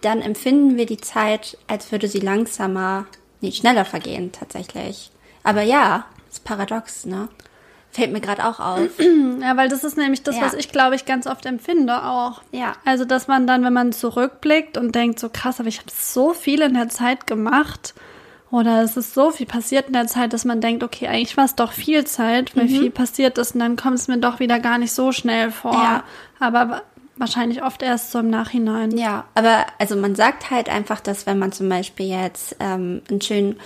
[0.01, 3.07] dann empfinden wir die Zeit, als würde sie langsamer,
[3.41, 5.11] nee, schneller vergehen tatsächlich.
[5.45, 7.29] Aber ja, ist paradox, ne?
[7.91, 8.89] Fällt mir gerade auch auf.
[9.41, 10.43] Ja, weil das ist nämlich das, Ja.
[10.43, 12.43] was ich, glaube ich, ganz oft empfinde auch.
[12.51, 12.73] Ja.
[12.85, 16.35] Also, dass man dann, wenn man zurückblickt und denkt, so krass, aber ich habe so
[16.35, 17.95] viel in der Zeit gemacht
[18.51, 21.45] oder es ist so viel passiert in der Zeit, dass man denkt, okay, eigentlich war
[21.45, 22.61] es doch viel Zeit, Mhm.
[22.61, 25.51] weil viel passiert ist und dann kommt es mir doch wieder gar nicht so schnell
[25.51, 25.73] vor.
[25.75, 26.03] Ja.
[26.41, 26.83] Aber wa-
[27.17, 28.97] wahrscheinlich oft erst so im Nachhinein.
[28.97, 33.21] Ja, aber also man sagt halt einfach, dass wenn man zum Beispiel jetzt ähm, einen
[33.21, 33.57] schönen,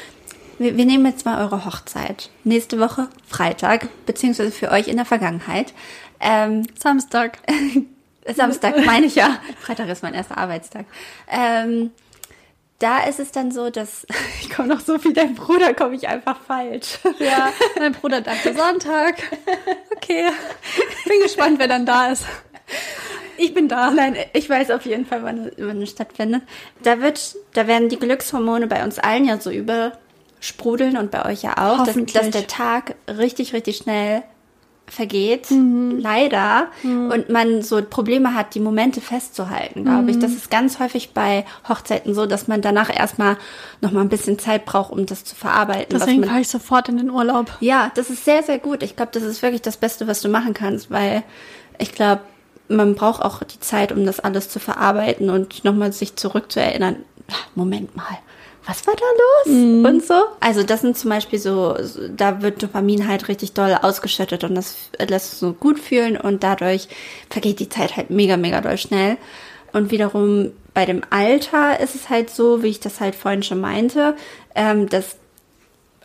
[0.58, 2.30] wir, wir nehmen jetzt mal eure Hochzeit.
[2.44, 5.74] Nächste Woche Freitag, beziehungsweise für euch in der Vergangenheit.
[6.18, 7.38] Ähm, Samstag.
[8.36, 9.38] Samstag meine ich ja.
[9.60, 10.86] Freitag ist mein erster Arbeitstag.
[11.28, 11.90] Ähm,
[12.82, 14.06] da ist es dann so, dass
[14.40, 16.98] ich komme noch so viel dein Bruder, komme ich einfach falsch.
[17.18, 19.22] Ja, mein Bruder dachte Sonntag.
[19.96, 20.28] Okay.
[21.06, 22.24] Bin gespannt, wer dann da ist.
[23.36, 23.90] Ich bin da.
[23.90, 26.42] Nein, ich weiß auf jeden Fall, wann, wann es stattfindet.
[26.82, 31.42] Da wird, da werden die Glückshormone bei uns allen ja so übersprudeln und bei euch
[31.42, 34.22] ja auch, dass, dass der Tag richtig, richtig schnell
[34.92, 35.98] vergeht, Mhm.
[35.98, 40.16] leider, und man so Probleme hat, die Momente festzuhalten, glaube ich.
[40.16, 40.20] Mhm.
[40.20, 43.36] Das ist ganz häufig bei Hochzeiten so, dass man danach erstmal
[43.80, 45.98] noch mal ein bisschen Zeit braucht, um das zu verarbeiten.
[45.98, 47.50] Deswegen man, fahre ich sofort in den Urlaub.
[47.60, 48.82] ja, das ist sehr, sehr gut.
[48.82, 51.22] Ich glaube, das ist wirklich das Beste, was du machen kannst, weil
[51.78, 52.20] ich glaube,
[52.68, 56.96] man braucht auch die Zeit, um das alles zu verarbeiten und nochmal sich zurückzuerinnern.
[57.54, 58.18] Moment mal,
[58.66, 59.90] was war da los?
[59.92, 60.14] Und so.
[60.40, 61.76] Also das sind zum Beispiel so,
[62.16, 66.88] da wird Dopamin halt richtig doll ausgeschüttet und das lässt so gut fühlen und dadurch
[67.28, 69.16] vergeht die Zeit halt mega, mega doll schnell.
[69.72, 73.60] Und wiederum bei dem Alter ist es halt so, wie ich das halt vorhin schon
[73.60, 74.14] meinte,
[74.54, 75.16] ähm, dass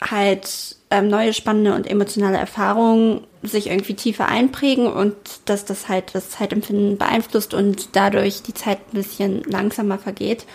[0.02, 5.15] halt ähm, neue spannende und emotionale Erfahrungen sich irgendwie tiefer einprägen und
[5.46, 10.46] dass das halt das Zeitempfinden beeinflusst und dadurch die Zeit ein bisschen langsamer vergeht.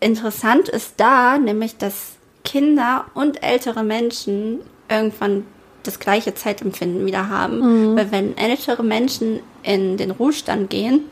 [0.00, 5.44] Interessant ist da nämlich, dass Kinder und ältere Menschen irgendwann
[5.82, 7.96] das gleiche Zeitempfinden wieder haben.
[7.96, 11.02] Weil wenn ältere Menschen in den Ruhestand gehen,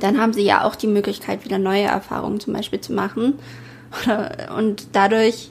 [0.00, 3.38] dann haben sie ja auch die Möglichkeit, wieder neue Erfahrungen zum Beispiel zu machen.
[4.56, 5.50] Und dadurch,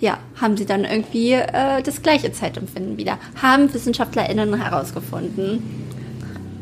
[0.00, 3.18] ja, haben sie dann irgendwie äh, das gleiche Zeitempfinden wieder.
[3.40, 5.86] Haben WissenschaftlerInnen herausgefunden.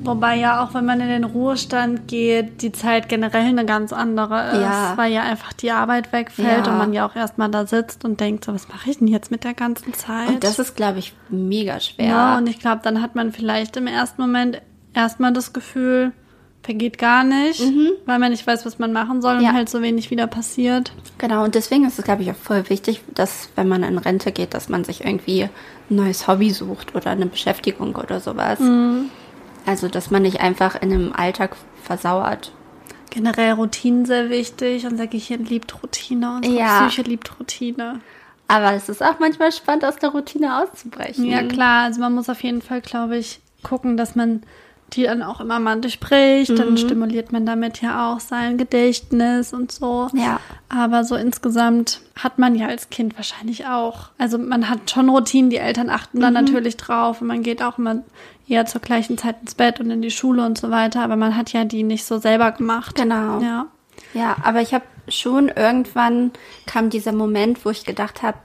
[0.04, 4.50] Wobei ja auch, wenn man in den Ruhestand geht, die Zeit generell eine ganz andere
[4.50, 4.60] ist.
[4.60, 4.92] Ja.
[4.96, 6.72] Weil ja einfach die Arbeit wegfällt Ja.
[6.72, 9.30] und man ja auch erstmal da sitzt und denkt, so, was mache ich denn jetzt
[9.30, 10.28] mit der ganzen Zeit?
[10.28, 12.06] Und das ist, glaube ich, mega schwer.
[12.06, 14.60] ja, und ich glaube, dann hat man vielleicht im ersten Moment
[14.92, 16.12] erstmal das Gefühl,
[16.62, 17.60] vergeht gar nicht,
[18.06, 19.42] weil man nicht weiß, was man machen soll Mhm.
[19.42, 19.50] Ja.
[19.50, 20.92] und halt so wenig wieder passiert.
[21.18, 24.32] Genau, und deswegen ist es, glaube ich, auch voll wichtig, dass, wenn man in Rente
[24.32, 25.50] geht, dass man sich irgendwie ein
[25.96, 28.58] neues Hobby sucht oder eine Beschäftigung oder sowas.
[29.66, 32.52] Also, dass man nicht einfach in einem Alltag versauert.
[33.10, 34.86] Generell Routinen sehr wichtig.
[34.86, 36.86] Unser Gehirn liebt Routine, unsere Ja.
[36.86, 38.00] Psyche liebt Routine.
[38.48, 41.24] Aber es ist auch manchmal spannend, aus der Routine auszubrechen.
[41.26, 41.84] Ja, klar.
[41.84, 44.42] Also man muss auf jeden Fall, glaube ich, gucken, dass man
[44.92, 46.50] die dann auch immer mal durchbricht.
[46.50, 46.56] Mhm.
[46.56, 50.08] Dann stimuliert man damit ja auch sein Gedächtnis und so.
[50.12, 50.40] Ja.
[50.68, 54.10] Aber so insgesamt hat man ja als Kind wahrscheinlich auch.
[54.18, 56.22] Also man hat schon Routinen, die Eltern achten Mhm.
[56.22, 58.02] dann natürlich drauf und man geht auch immer
[58.48, 61.02] eher zur gleichen Zeit ins Bett und in die Schule und so weiter.
[61.02, 62.96] Aber man hat ja die nicht so selber gemacht.
[62.96, 63.40] Genau.
[63.40, 63.66] Ja.
[64.12, 66.32] Ja, aber ich habe schon irgendwann
[66.66, 68.38] kam dieser Moment, wo ich gedacht habe,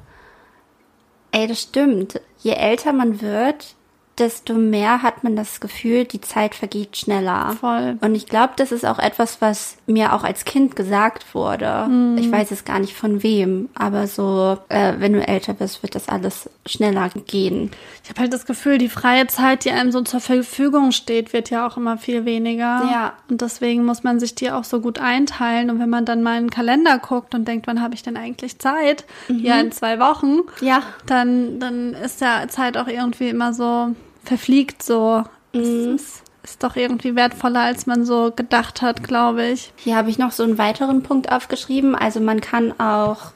[1.31, 2.21] ey, das stimmt.
[2.39, 3.75] Je älter man wird,
[4.19, 7.55] desto mehr hat man das Gefühl, die Zeit vergeht schneller.
[7.59, 7.97] Voll.
[8.01, 11.89] Und ich glaube, das ist auch etwas, was mir auch als Kind gesagt wurde.
[12.17, 15.95] Ich weiß es gar nicht von wem, aber so, äh, wenn du älter bist, wird
[15.95, 17.71] das alles schneller gehen.
[18.03, 21.49] Ich habe halt das Gefühl, die freie Zeit, die einem so zur Verfügung steht, wird
[21.49, 22.89] ja auch immer viel weniger.
[22.91, 23.13] Ja.
[23.29, 25.69] Und deswegen muss man sich die auch so gut einteilen.
[25.69, 28.17] Und wenn man dann mal in den Kalender guckt und denkt, wann habe ich denn
[28.17, 29.05] eigentlich Zeit?
[29.27, 30.39] Ja, in zwei Wochen.
[30.61, 30.81] Ja.
[31.05, 33.95] Dann, dann ist ja Zeit auch irgendwie immer so
[34.29, 35.23] verfliegt so.
[35.53, 39.73] Es ist, ist doch irgendwie wertvoller, als man so gedacht hat, glaube ich.
[39.77, 41.95] Hier habe ich noch so einen weiteren Punkt aufgeschrieben.
[41.95, 43.31] Also man kann auch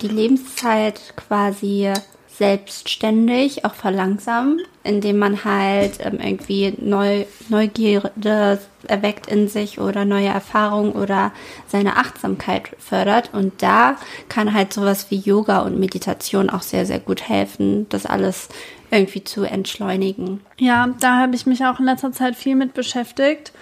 [0.00, 1.92] die Lebenszeit quasi
[2.36, 10.28] selbstständig auch verlangsamen, indem man halt ähm, irgendwie neu, Neugierde erweckt in sich oder neue
[10.28, 11.30] Erfahrungen oder
[11.68, 13.30] seine Achtsamkeit fördert.
[13.32, 13.96] Und da
[14.28, 18.48] kann halt sowas wie Yoga und Meditation auch sehr, sehr gut helfen, das alles
[18.92, 20.40] irgendwie zu entschleunigen.
[20.58, 23.52] Ja, da habe ich mich auch in letzter Zeit viel mit beschäftigt,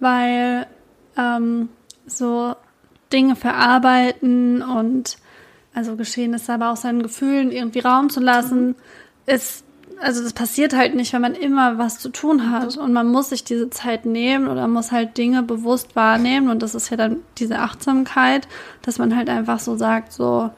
[0.00, 0.66] weil
[1.16, 1.68] ähm,
[2.04, 2.56] so
[3.12, 5.18] Dinge verarbeiten und
[5.72, 8.74] also geschehen ist, aber auch seinen Gefühlen irgendwie Raum zu lassen,
[9.24, 9.64] ist,
[10.00, 13.28] also das passiert halt nicht, wenn man immer was zu tun hat und man muss
[13.28, 17.18] sich diese Zeit nehmen oder muss halt Dinge bewusst wahrnehmen und das ist ja dann
[17.38, 18.48] diese Achtsamkeit,
[18.82, 20.50] dass man halt einfach so sagt, so,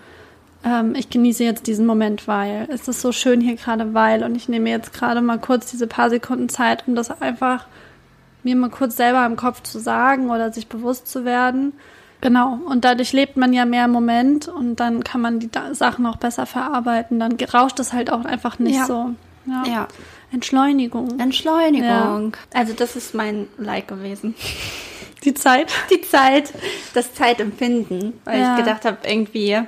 [0.65, 4.35] ähm, ich genieße jetzt diesen Moment, weil es ist so schön hier gerade, weil und
[4.35, 7.67] ich nehme jetzt gerade mal kurz diese paar Sekunden Zeit, um das einfach
[8.43, 11.73] mir mal kurz selber im Kopf zu sagen oder sich bewusst zu werden.
[12.21, 16.07] Genau, und dadurch lebt man ja mehr im Moment und dann kann man die Sachen
[16.07, 17.21] auch besser verarbeiten.
[17.21, 18.87] Dann rauscht es halt auch einfach nicht Ja.
[18.87, 19.11] so.
[19.47, 19.63] Ja.
[19.67, 19.89] Ja.
[20.33, 21.21] Entschleunigung.
[21.21, 22.35] Entschleunigung.
[22.55, 24.35] Also das ist mein Like gewesen.
[25.25, 25.73] Die Zeit.
[25.91, 26.53] Die Zeit,
[26.95, 28.15] das Zeitempfinden.
[28.25, 28.53] Weil Ja.
[28.59, 29.59] ich gedacht habe, irgendwie,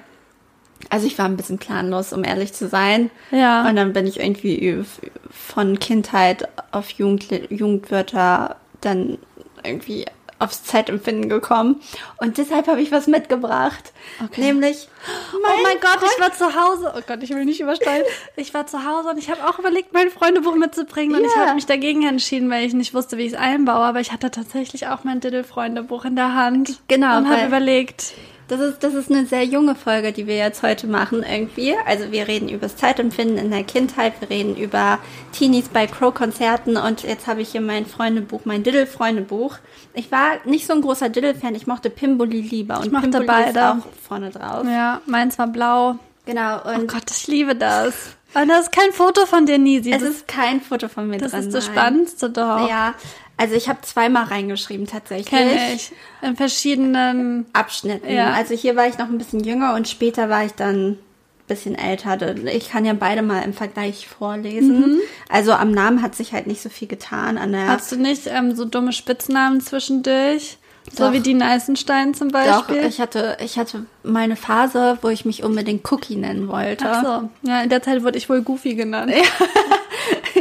[0.90, 3.10] also ich war ein bisschen planlos, um ehrlich zu sein.
[3.30, 3.68] Ja.
[3.68, 4.84] Und dann bin ich irgendwie
[5.30, 9.18] von Kindheit auf Jugend, Jugendwörter dann
[9.64, 10.06] irgendwie
[10.38, 11.80] aufs Zeitempfinden gekommen.
[12.18, 13.92] Und deshalb habe ich was mitgebracht.
[14.22, 14.42] Okay.
[14.42, 14.88] Nämlich,
[15.34, 16.92] oh mein Gott, ich war zu Hause.
[16.96, 18.06] Oh Gott, ich will nicht übersteigen.
[18.36, 21.16] Ich war zu Hause und ich habe auch überlegt, mein Freundebuch mitzubringen.
[21.16, 23.82] Und ich habe mich dagegen entschieden, weil ich nicht wusste, wie ich es einbaue.
[23.82, 26.80] Aber ich hatte tatsächlich auch mein Diddle-Freundebuch in der Hand.
[26.86, 28.12] Genau, Und habe überlegt.
[28.48, 31.74] Das ist, das ist eine sehr junge Folge, die wir jetzt heute machen irgendwie.
[31.84, 35.00] Also wir reden über das Zeitempfinden in der Kindheit, wir reden über
[35.32, 39.58] Teenies bei Crow-Konzerten und jetzt habe ich hier mein Freundebuch, mein Diddle-Freundebuch.
[39.94, 43.50] Ich war nicht so ein großer Diddle-Fan, ich mochte Pimboli lieber und mochte Pimboli beide.
[43.50, 43.76] ist auch
[44.08, 44.64] vorne drauf.
[44.64, 45.96] Ja, meins war blau.
[46.24, 47.94] Genau, Oh und Gott, ich liebe das.
[48.34, 49.90] Und das ist kein Foto von dir, Nisi.
[49.92, 51.40] es Das, ist kein Foto von mir das drin.
[51.40, 51.64] ist das.
[51.64, 52.68] Spannendste doch.
[52.68, 52.92] Ja,
[53.36, 55.26] also ich habe zweimal reingeschrieben tatsächlich.
[55.26, 55.92] Kenne ich.
[56.22, 57.46] In verschiedenen.
[57.52, 58.10] Abschnitten.
[58.10, 58.32] Ja.
[58.32, 60.98] Also hier war ich noch ein bisschen jünger und später war ich dann ein
[61.46, 62.34] bisschen älter.
[62.46, 65.00] Ich kann ja beide mal im Vergleich vorlesen.
[65.28, 67.36] Also am Namen hat sich halt nicht so viel getan.
[67.36, 70.56] An der Hast du nicht ähm, so dumme Spitznamen zwischendurch?
[70.92, 71.12] So Doch.
[71.12, 72.86] wie die Neißenstein zum Doch, Beispiel?
[72.86, 76.86] ich hatte, ich hatte mal eine Phase, wo ich mich unbedingt Cookie nennen wollte.
[76.88, 77.30] Ach so.
[77.48, 79.12] Ja, in der Zeit wurde ich wohl Goofy genannt.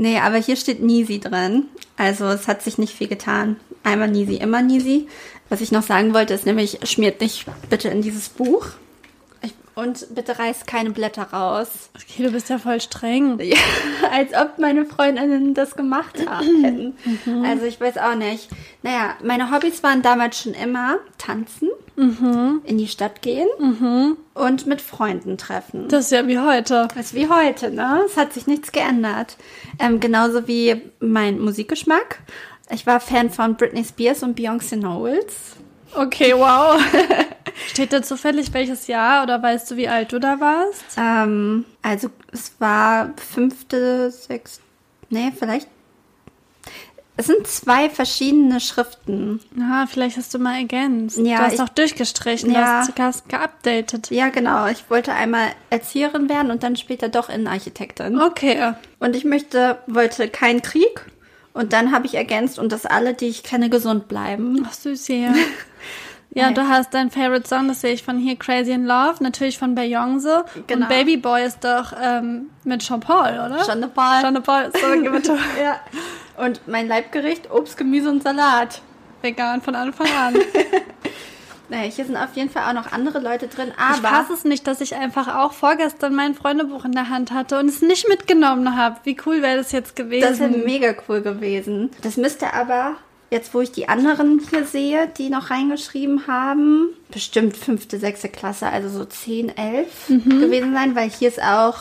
[0.00, 1.64] Nee, aber hier steht Nisi drin.
[1.96, 3.56] Also es hat sich nicht viel getan.
[3.82, 5.08] Einmal Nisi, immer Nisi.
[5.48, 8.68] Was ich noch sagen wollte, ist nämlich, schmiert nicht bitte in dieses Buch.
[9.80, 11.90] Und bitte reißt keine Blätter raus.
[11.94, 13.38] Okay, du bist ja voll streng.
[13.42, 13.56] Ja,
[14.12, 16.96] als ob meine Freundinnen das gemacht haben, hätten.
[17.26, 17.44] Mhm.
[17.44, 18.48] Also ich weiß auch nicht.
[18.82, 22.62] Naja, meine Hobbys waren damals schon immer tanzen, Mhm.
[22.64, 23.48] in die Stadt gehen
[24.34, 25.88] und mit Freunden treffen.
[25.88, 26.86] Das ist ja wie heute.
[26.94, 28.02] Das ist wie heute, ne?
[28.06, 29.36] Es hat sich nichts geändert.
[29.80, 32.20] Ähm, genauso wie mein Musikgeschmack.
[32.70, 35.56] Ich war Fan von Britney Spears und Beyoncé Knowles.
[35.94, 36.80] Okay, wow.
[37.68, 40.84] Steht da zufällig welches Jahr oder weißt du, wie alt du da warst?
[40.96, 44.62] Ähm, also es war fünfte, sechste,
[45.10, 45.68] nee, vielleicht.
[47.20, 49.40] Es sind zwei verschiedene Schriften.
[49.52, 51.18] Na, vielleicht hast du mal ergänzt.
[51.18, 52.82] Ja, du hast ich- auch durchgestrichen, Ja.
[52.84, 54.10] du hast, hast geupdatet.
[54.12, 54.66] Ja, genau.
[54.68, 58.20] Ich wollte einmal Erzieherin werden und dann später doch Innenarchitektin.
[58.20, 58.74] Okay.
[59.00, 61.06] Und ich möchte, wollte keinen Krieg.
[61.54, 64.64] Und dann habe ich ergänzt und dass alle, die ich kenne, gesund bleiben.
[64.68, 65.34] Ach, süß hier.
[66.34, 66.50] Ja, Ja.
[66.52, 69.74] du hast dein Favorite Song, das sehe ich von hier, Crazy in Love, natürlich von
[69.76, 70.44] Beyoncé.
[70.66, 70.82] Genau.
[70.82, 73.62] Und Baby Boy ist doch ähm, mit Jean Paul, oder?
[73.64, 74.20] Jean Paul.
[74.20, 75.36] Jean Paul, sorry, bitte.
[75.62, 75.80] Ja.
[76.44, 78.82] Und mein Leibgericht, Obst, Gemüse und Salat.
[79.22, 80.34] Vegan von Anfang an.
[81.70, 84.44] Naja, hier sind auf jeden Fall auch noch andere Leute drin, Ich aber fasse es
[84.44, 88.08] nicht, dass ich einfach auch vorgestern mein Freundebuch in der Hand hatte und es nicht
[88.08, 88.96] mitgenommen habe.
[89.04, 90.26] Wie cool wäre das jetzt gewesen?
[90.26, 91.90] das wäre mega cool gewesen.
[92.00, 92.96] Das müsste aber,
[93.30, 98.66] jetzt wo ich die anderen hier sehe, die noch reingeschrieben haben, bestimmt fünfte, sechste Klasse,
[98.68, 100.40] also so 10, 11 Mhm.
[100.40, 101.76] gewesen sein, weil hier ist auch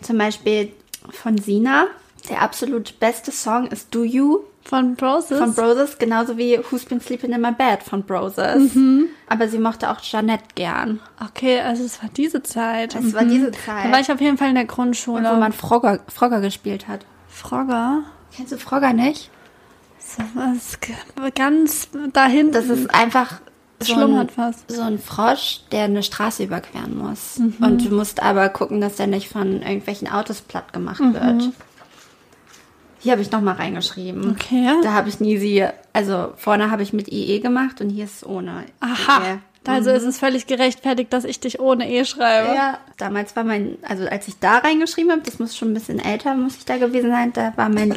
[0.00, 0.72] zum Beispiel
[1.10, 1.86] von Sina,
[2.30, 5.38] der absolut beste Song ist Do You von Process.
[5.38, 8.74] von Brothers, genauso wie Who's Been Sleeping in My Bed von Brothers.
[8.74, 9.06] Mhm.
[9.28, 10.98] Aber sie mochte auch Jeanette gern.
[11.24, 12.96] okay, also es war diese Zeit.
[12.96, 15.22] Es war diese Da Zeit, war ich auf jeden Fall in der Grundschule.
[15.30, 17.06] wo man Frogger, Frogger gespielt hat.
[17.28, 18.02] Frogger.
[18.34, 19.30] Kennst du Frogger nicht?
[19.98, 20.78] So was
[21.34, 22.52] ganz dahin.
[22.52, 23.40] Das ist einfach
[23.80, 24.28] so ein,
[24.68, 27.38] so ein Frosch, der eine Straße überqueren muss.
[27.60, 31.50] Und du musst aber gucken, dass der nicht von irgendwelchen Autos platt gemacht wird.
[33.00, 34.30] Hier habe ich nochmal reingeschrieben.
[34.30, 34.66] Okay.
[34.82, 38.16] Da habe ich nie sie, also vorne habe ich mit IE gemacht und hier ist
[38.16, 38.64] es ohne.
[38.80, 39.34] Aha.
[39.34, 39.38] IE.
[39.68, 42.54] Also ist es völlig gerechtfertigt, dass ich dich ohne E schreibe.
[42.54, 45.98] Ja, damals war mein, also als ich da reingeschrieben habe, das muss schon ein bisschen
[45.98, 47.90] älter, muss ich da gewesen sein, da war mein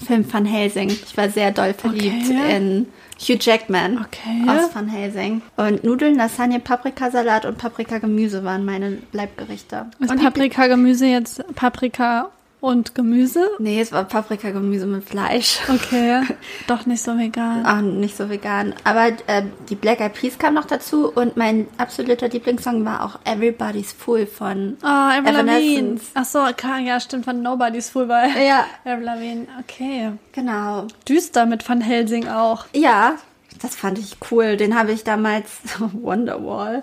[0.00, 0.90] Lieblingsfilm Van Helsing.
[0.90, 2.56] Ich war sehr doll verliebt Okay.
[2.56, 2.86] in
[3.18, 4.48] Hugh Jackman Okay.
[4.48, 5.42] aus Van Helsing.
[5.56, 9.86] Und Nudeln, Lasagne, Paprikasalat und Paprikagemüse waren meine Leibgerichte.
[9.98, 12.28] Ist Paprika-Gemüse jetzt Paprika
[12.60, 13.50] Und Gemüse?
[13.58, 15.58] Nee, es war Paprikagemüse mit Fleisch.
[15.68, 16.22] Okay,
[16.66, 17.66] doch nicht so vegan.
[17.66, 18.74] Auch nicht so vegan.
[18.82, 23.18] Aber äh, die Black Eyed Peas kam noch dazu und mein absoluter Lieblingssong war auch
[23.24, 26.00] Everybody's Fool von Oh, Avril Lavigne.
[26.14, 28.64] Ach so, okay, ja, stimmt, von Nobody's Fool bei Ja.
[28.84, 29.46] Avril Lavigne.
[29.60, 30.12] Okay.
[30.32, 30.86] Genau.
[31.08, 32.64] Düster mit Van Helsing auch.
[32.74, 33.16] Ja,
[33.60, 34.56] das fand ich cool.
[34.56, 36.82] Den habe ich damals Wonderwall.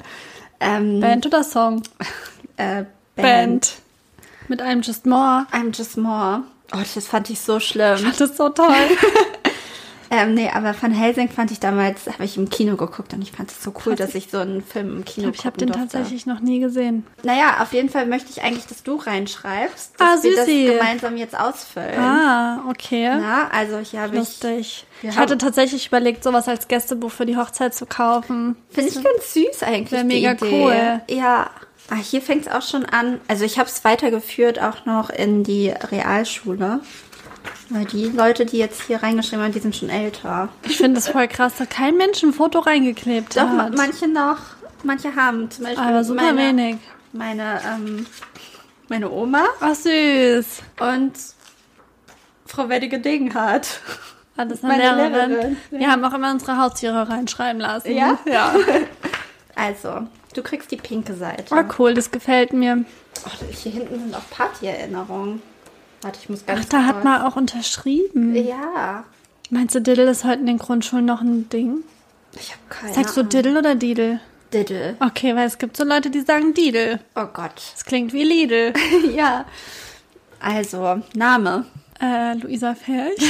[0.59, 1.81] Ähm, Band oder Song?
[2.57, 2.93] Äh, Band.
[3.15, 3.73] Band.
[4.47, 5.45] Mit einem Just More.
[5.51, 6.41] I'm Just More.
[6.73, 7.99] Oh, das fand ich so schlimm.
[8.03, 8.67] Das ist so toll.
[10.15, 13.31] Ähm, nee, aber Van Helsing fand ich damals, habe ich im Kino geguckt und ich
[13.31, 15.73] fand es so cool, dass ich so einen Film im Kino ich habe gucken den
[15.73, 15.97] durfte.
[15.97, 17.03] tatsächlich noch nie gesehen.
[17.23, 21.17] Naja, auf jeden Fall möchte ich eigentlich, dass du reinschreibst, Ah, dass wir das gemeinsam
[21.17, 21.97] jetzt ausfüllen.
[21.97, 23.09] Ah, okay.
[23.19, 24.85] Na, also hier habe ich, Lustig.
[25.01, 28.55] Wir Ich hatte tatsächlich überlegt, sowas als Gästebuch für die Hochzeit zu kaufen.
[28.69, 29.91] finde ich ganz süß eigentlich.
[29.93, 30.61] Wär die mega Idee.
[30.63, 31.01] cool.
[31.17, 31.49] Ja,
[31.89, 33.19] ah, hier fängt es auch schon an.
[33.27, 36.79] Also ich habe es weitergeführt auch noch in die Realschule.
[37.69, 40.49] Weil die Leute, die jetzt hier reingeschrieben haben, die sind schon älter.
[40.63, 43.75] Ich finde es voll krass, dass kein Mensch ein Foto reingeklebt Doch, hat.
[43.75, 44.37] manche noch,
[44.83, 45.49] manche haben.
[45.49, 46.77] Zum Beispiel Aber super meine, wenig.
[47.13, 48.05] Meine, ähm,
[48.89, 50.45] meine Oma Ach süß.
[50.79, 51.13] und
[52.45, 53.79] Frau Weddige Degenhardt.
[54.35, 55.31] Ah, das eine Meine Lehrerin.
[55.31, 55.57] Lehrerin.
[55.71, 57.91] Wir haben auch immer unsere Haustiere reinschreiben lassen.
[57.91, 58.17] Ja?
[58.25, 58.53] Ja.
[59.55, 61.53] Also, du kriegst die pinke Seite.
[61.55, 62.85] Oh, cool, das gefällt mir.
[63.25, 65.41] Oh, hier hinten sind auch Partyerinnerungen.
[66.01, 68.35] Warte, ich muss ganz Ach, da hat kurz- man auch unterschrieben.
[68.35, 69.05] Ja.
[69.49, 71.83] Meinst du, Diddle ist heute in den Grundschulen noch ein Ding?
[72.35, 73.29] Ich habe keine Sagst du Ahnung.
[73.29, 74.19] Diddle oder Didel?
[74.53, 74.95] Diddle.
[74.99, 76.99] Okay, weil es gibt so Leute, die sagen Didel.
[77.15, 77.61] Oh Gott.
[77.73, 78.73] Das klingt wie Lidl.
[79.15, 79.45] ja.
[80.39, 81.65] Also, Name.
[82.01, 83.17] äh, Luisa Ferch.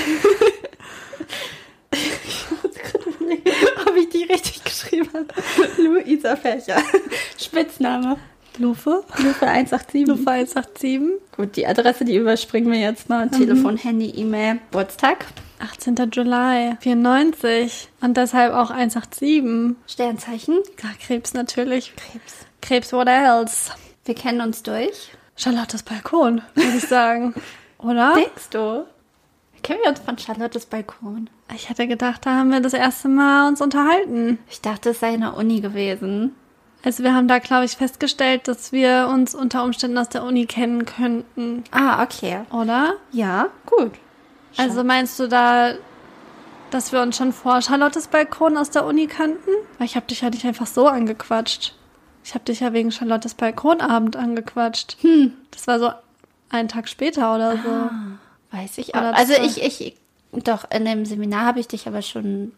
[3.86, 5.28] Habe ich die richtig geschrieben?
[5.78, 6.82] Luisa Fächer.
[7.40, 8.18] Spitzname.
[8.60, 9.04] Lufe.
[9.18, 10.08] Lufe 187.
[10.08, 11.02] Lufe 187.
[11.36, 13.30] Gut, die Adresse, die überspringen wir jetzt mal.
[13.30, 15.26] Telefon, Handy, E-Mail, Geburtstag,
[15.60, 15.96] 18.
[16.12, 17.90] Juli 94.
[18.02, 19.76] Und deshalb auch 187.
[19.88, 21.94] Sternzeichen, Ja, Krebs natürlich.
[21.96, 22.34] Krebs.
[22.62, 23.72] Krebs, what else?
[24.06, 25.10] Wir kennen uns durch.
[25.36, 27.34] Charlottes Balkon, würde ich sagen.
[27.80, 28.14] Oder?
[28.14, 28.86] Denkst du?
[29.64, 31.30] Kennen wir uns von Charlottes Balkon?
[31.56, 34.38] Ich hätte gedacht, da haben wir das erste Mal uns unterhalten.
[34.50, 36.36] Ich dachte, es sei in der Uni gewesen.
[36.84, 40.46] Also wir haben da, glaube ich, festgestellt, dass wir uns unter Umständen aus der Uni
[40.46, 41.64] kennen könnten.
[41.72, 42.42] Ah, okay.
[42.52, 42.96] Oder?
[43.14, 43.94] Ja, gut.
[44.58, 45.76] Also meinst du da,
[46.72, 49.50] dass wir uns schon vor Charlottes Balkon aus der Uni kannten?
[49.78, 51.74] Weil ich habe dich ja nicht einfach so angequatscht.
[52.26, 54.98] Ich habe dich ja wegen Charlottes Balkonabend angequatscht.
[55.02, 55.34] Hm.
[55.52, 55.92] Das war so
[56.50, 57.90] einen Tag später oder so.
[58.54, 59.00] Weiß ich auch.
[59.00, 59.96] Oder Also ich, ich,
[60.32, 62.54] doch, in dem Seminar habe ich dich aber schon.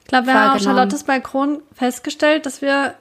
[0.00, 0.62] Ich glaube, wir haben auf.
[0.62, 2.94] Charlottes Balkon festgestellt, dass wir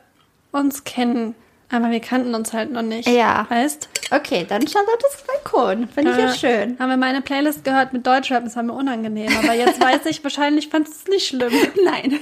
[0.51, 1.35] uns kennen.
[1.69, 3.09] Aber wir kannten uns halt noch nicht.
[3.09, 3.45] Ja.
[3.49, 3.89] Weißt?
[4.11, 5.87] Okay, dann Charlottes Balkon.
[5.89, 6.79] Finde ich ja Äh, schön.
[6.79, 9.29] Haben wir meine Playlist gehört mit Deutschrap, das war mir unangenehm.
[9.43, 11.51] Aber jetzt weiß ich, wahrscheinlich fandest du es nicht schlimm.
[11.83, 12.19] Nein.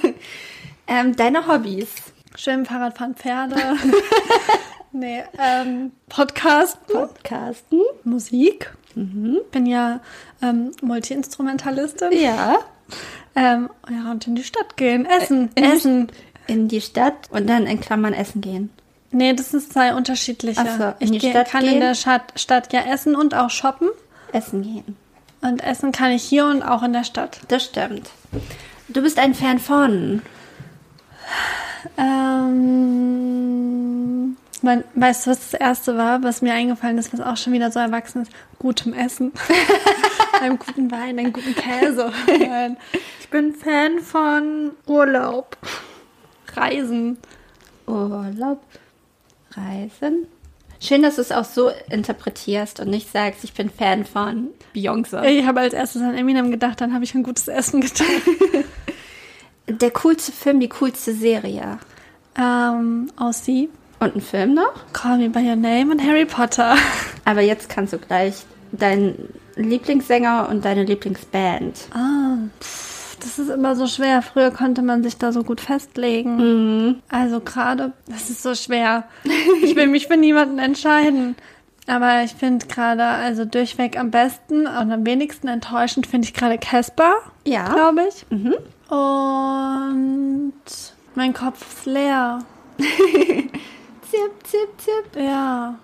[0.87, 1.89] Ähm, deine Hobbys.
[2.35, 3.55] Schwimmen, Fahrradfahren, Pferde.
[4.91, 7.81] nee, ähm, Podcasten, Podcasten.
[8.03, 8.73] Musik.
[8.95, 9.99] Bin ja
[10.41, 12.11] ähm, Multi-Instrumentalistin.
[12.13, 12.57] Ja.
[13.35, 15.05] Ähm, ja, und in die Stadt gehen.
[15.05, 16.07] Essen, in die- essen.
[16.47, 18.69] In die Stadt und dann in Klammern essen gehen.
[19.11, 20.61] Nee, das sind zwei unterschiedliche.
[20.61, 21.73] Ach so, in ich die Stadt kann gehen?
[21.75, 23.89] in der Stadt, Stadt ja essen und auch shoppen.
[24.31, 24.95] Essen gehen.
[25.41, 27.39] Und essen kann ich hier und auch in der Stadt.
[27.47, 28.09] Das stimmt.
[28.89, 30.21] Du bist ein Fan von.
[31.97, 33.34] Ähm,
[34.65, 37.71] mein, weißt du, was das erste war, was mir eingefallen ist, was auch schon wieder
[37.71, 38.31] so erwachsen ist?
[38.59, 39.31] Gutem Essen.
[40.41, 42.11] einem guten Wein, einem guten Käse.
[43.19, 45.57] Ich bin Fan von Urlaub.
[46.53, 47.17] Reisen.
[47.87, 48.61] Urlaub.
[49.51, 50.27] Reisen.
[50.79, 55.23] Schön, dass du es auch so interpretierst und nicht sagst, ich bin Fan von Beyoncé.
[55.25, 58.05] Ich habe als erstes an Eminem gedacht, dann habe ich an gutes Essen gedacht.
[59.67, 61.79] Der coolste Film, die coolste Serie.
[62.37, 63.69] ähm, Aussie,
[64.05, 64.71] Und ein Film noch?
[64.93, 66.75] Call Me By Your Name und Harry Potter.
[67.25, 68.35] Aber jetzt kannst du gleich
[68.71, 71.87] deinen Lieblingssänger und deine Lieblingsband.
[71.91, 74.21] Ah, pff, das ist immer so schwer.
[74.21, 77.01] Früher konnte man sich da so gut festlegen.
[77.09, 79.05] Also gerade, das ist so schwer.
[79.63, 81.35] Ich will mich für niemanden entscheiden.
[81.87, 86.59] Aber ich finde gerade, also durchweg am besten und am wenigsten enttäuschend finde ich gerade
[86.59, 87.13] Casper,
[87.45, 87.73] Ja.
[87.73, 88.25] glaube ich.
[88.29, 90.53] Und
[91.15, 92.39] mein Kopf ist leer.
[94.09, 95.21] Zip, zip, zip.
[95.21, 95.75] Ja.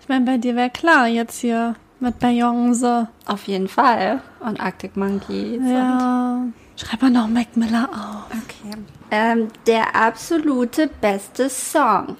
[0.00, 3.08] Ich meine, bei dir wäre klar jetzt hier mit Beyoncé.
[3.26, 4.22] Auf jeden Fall.
[4.40, 5.60] Und Arctic Monkeys.
[5.64, 6.42] Ja.
[6.76, 8.26] Schreib mal noch Mac Miller auf.
[8.30, 8.76] okay.
[9.10, 12.16] Ähm, der absolute beste Song.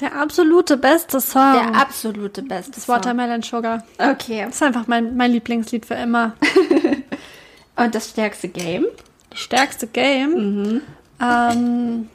[0.00, 1.54] Der absolute beste Song.
[1.54, 2.96] Der absolute beste das Song.
[2.96, 3.84] Watermelon Sugar.
[3.98, 4.44] Okay.
[4.46, 6.34] Das ist einfach mein, mein Lieblingslied für immer.
[7.76, 8.86] Und das stärkste Game?
[9.30, 10.82] Das stärkste Game.
[11.20, 12.08] Ähm,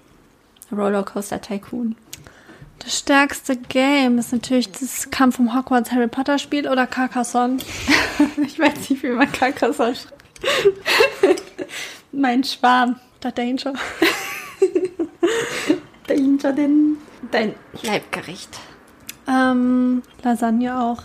[0.71, 1.95] Rollercoaster Tycoon.
[2.79, 7.57] Das stärkste Game ist natürlich das Kampf um Hogwarts Harry Potter Spiel oder Carcassonne.
[8.45, 11.41] Ich weiß nicht, wie man Carcassonne schreibt.
[12.11, 12.99] mein Schwarm.
[13.23, 13.73] Der Danger.
[16.07, 16.97] Dahinter denn
[17.31, 17.53] dein
[17.83, 18.59] Leibgericht.
[19.27, 21.03] Ähm, Lasagne auch.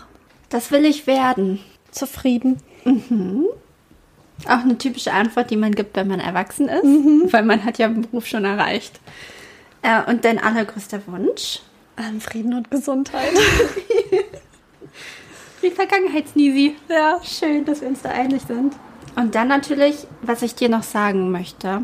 [0.49, 1.59] Das will ich werden.
[1.91, 2.61] Zufrieden.
[4.45, 7.87] Auch eine typische Antwort, die man gibt, wenn man erwachsen ist, weil man hat ja
[7.87, 8.99] den Beruf schon erreicht.
[9.85, 11.59] Äh, und dein allergrößter Wunsch?
[11.97, 13.31] Ähm, Frieden und Gesundheit.
[15.61, 16.75] Die Vergangenheitsnisi.
[16.89, 17.19] ja.
[17.23, 18.75] Schön, dass wir uns da einig sind.
[19.15, 21.83] Und dann natürlich, was ich dir noch sagen möchte.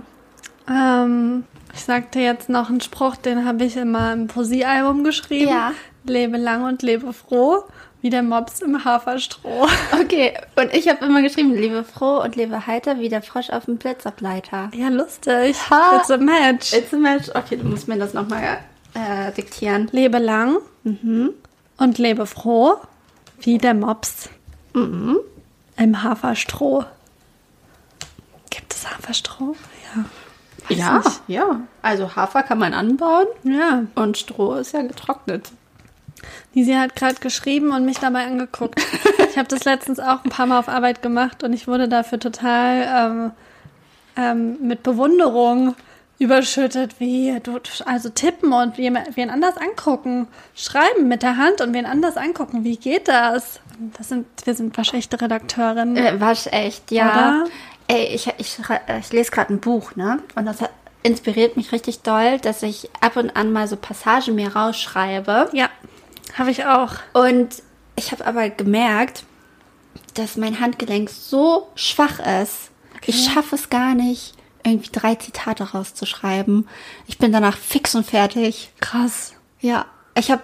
[0.68, 5.52] Ähm, ich sagte jetzt noch einen Spruch, den habe ich in meinem Poesiealbum geschrieben.
[5.52, 5.72] Ja.
[6.04, 7.64] Lebe lang und lebe froh,
[8.02, 9.68] wie der Mops im Haferstroh.
[10.02, 13.66] Okay, und ich habe immer geschrieben, lebe froh und lebe heiter wie der Frosch auf
[13.66, 14.72] dem Blitzableiter.
[14.74, 15.56] Ja, lustig.
[15.70, 15.97] Ha.
[15.99, 16.74] It's a match.
[16.74, 17.30] It's a match.
[17.34, 18.58] Okay, du musst mir das nochmal
[18.95, 19.88] äh, diktieren.
[19.91, 22.76] Lebe lang und lebe froh,
[23.41, 24.30] wie der Mops
[24.74, 26.84] im Haferstroh.
[28.49, 29.56] Gibt es Haferstroh?
[29.95, 30.06] Ja.
[30.70, 31.22] Weiß ja, nicht.
[31.28, 31.60] ja.
[31.82, 33.84] Also Hafer kann man anbauen Ja.
[33.95, 35.52] und Stroh ist ja getrocknet.
[36.53, 38.80] Nisi hat gerade geschrieben und mich dabei angeguckt.
[39.32, 42.19] Ich habe das letztens auch ein paar Mal auf Arbeit gemacht und ich wurde dafür
[42.19, 43.32] total ähm,
[44.17, 45.74] ähm, mit Bewunderung
[46.19, 51.74] überschüttet, wie du, also tippen und wie, wen anders angucken, schreiben mit der Hand und
[51.74, 52.63] wen anders angucken.
[52.63, 53.61] Wie geht das?
[53.97, 55.95] Das sind, wir sind waschechte Redakteurinnen.
[55.97, 57.09] Äh, waschecht, ja.
[57.09, 57.45] Oder?
[57.88, 58.59] Ey, ich, ich,
[58.99, 60.19] ich lese gerade ein Buch, ne?
[60.36, 60.59] Und das
[61.03, 65.49] inspiriert mich richtig doll, dass ich ab und an mal so Passagen mir rausschreibe.
[65.53, 65.69] Ja,
[66.38, 66.93] habe ich auch.
[67.13, 67.61] Und
[67.95, 69.25] ich habe aber gemerkt,
[70.13, 72.71] dass mein Handgelenk so schwach ist.
[73.05, 76.67] Ich schaffe es gar nicht, irgendwie drei Zitate rauszuschreiben.
[77.07, 78.71] Ich bin danach fix und fertig.
[78.79, 79.34] Krass.
[79.59, 80.43] Ja, ich habe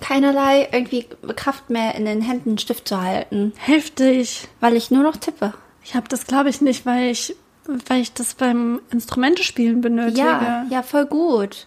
[0.00, 4.48] keinerlei irgendwie Kraft mehr in den Händen einen Stift zu halten, Heftig.
[4.60, 5.54] weil ich nur noch tippe.
[5.82, 7.34] Ich habe das, glaube ich, nicht, weil ich,
[7.86, 10.20] weil ich das beim Instrumentespielen benötige.
[10.20, 11.66] Ja, ja, voll gut.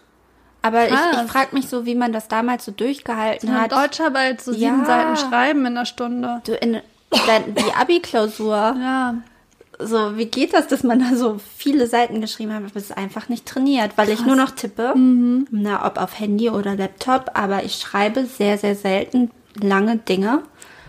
[0.62, 1.24] Aber ich, Krass.
[1.24, 3.72] ich frage mich so, wie man das damals so durchgehalten Ja, hat.
[3.72, 4.84] Deutscharbeit, so sieben Ja.
[4.84, 6.40] Seiten schreiben in einer Stunde.
[6.46, 6.80] Du in
[7.26, 8.54] dein, die Abi-Klausur.
[8.80, 9.14] Ja,
[9.80, 12.96] So, wie geht das, dass man da so viele Seiten geschrieben hat, aber es ist
[12.96, 14.92] einfach nicht trainiert, weil ich nur noch tippe.
[14.94, 15.48] Mhm.
[15.50, 20.42] Na, ob auf Handy oder Laptop, aber ich schreibe sehr, sehr selten lange Dinge.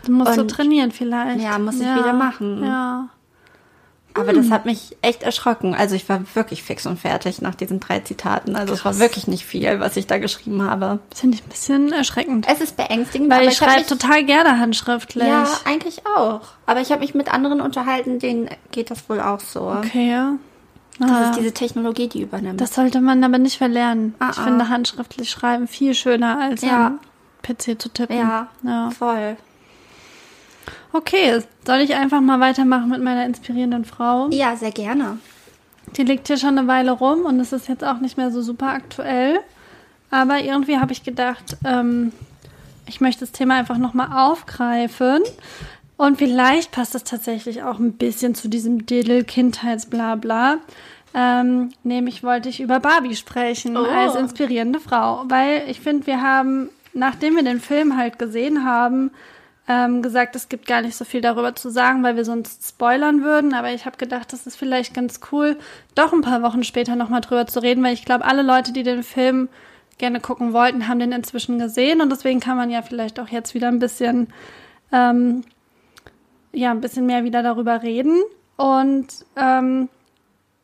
[0.06, 1.42] du musst Und- so trainieren vielleicht.
[1.42, 2.64] Ja, muss ich wieder machen.
[2.64, 3.08] Ja.
[4.16, 5.74] Aber das hat mich echt erschrocken.
[5.74, 8.56] Also ich war wirklich fix und fertig nach diesen drei Zitaten.
[8.56, 9.00] Also es war Krass.
[9.02, 11.00] wirklich nicht viel, was ich da geschrieben habe.
[11.10, 12.48] Das finde ich ein bisschen erschreckend.
[12.48, 15.28] Es ist beängstigend, Weil aber ich schreibe total gerne handschriftlich.
[15.28, 16.42] Ja, eigentlich auch.
[16.66, 19.62] Aber ich habe mich mit anderen unterhalten, denen geht das wohl auch so.
[19.70, 20.34] Okay, ja.
[21.00, 22.62] Das Ah, ist diese Technologie, die übernimmt.
[22.62, 24.14] das sollte man aber nicht verlernen.
[24.20, 24.44] Ah, ich ah.
[24.44, 26.86] finde handschriftlich schreiben viel schöner als Ja.
[26.88, 27.00] am
[27.42, 28.16] PC zu tippen.
[28.16, 28.92] ja, ja.
[28.92, 29.38] voll.
[30.92, 34.30] Okay, soll ich einfach mal weitermachen mit meiner inspirierenden Frau?
[34.32, 35.18] Ja, sehr gerne.
[35.98, 38.42] Die liegt hier schon eine Weile rum und es ist jetzt auch nicht mehr so
[38.42, 39.40] super aktuell.
[40.12, 42.12] Aber irgendwie habe ich gedacht, ähm,
[42.86, 45.22] ich möchte das Thema einfach nochmal aufgreifen.
[45.98, 50.58] Und vielleicht passt es tatsächlich auch ein bisschen zu diesem Diddle Kindheitsblabla.
[51.16, 53.84] Ähm, nämlich wollte ich über Barbie sprechen Oh.
[53.86, 55.24] als inspirierende Frau.
[55.28, 59.12] Weil ich finde, wir haben, nachdem wir den Film halt gesehen haben,
[59.68, 63.24] ähm, gesagt, es gibt gar nicht so viel darüber zu sagen, weil wir sonst spoilern
[63.24, 63.54] würden.
[63.54, 65.58] Aber ich habe gedacht, das ist vielleicht ganz cool,
[65.96, 68.84] doch ein paar Wochen später nochmal drüber zu reden, weil ich glaube, alle Leute, die
[68.84, 69.48] den Film
[69.98, 72.02] gerne gucken wollten, haben den inzwischen gesehen.
[72.02, 74.28] Und deswegen kann man ja vielleicht auch jetzt wieder ein bisschen,
[74.92, 75.44] ähm,
[76.52, 78.22] ja, ein bisschen mehr wieder darüber reden.
[78.58, 79.08] Und
[79.38, 79.88] ähm,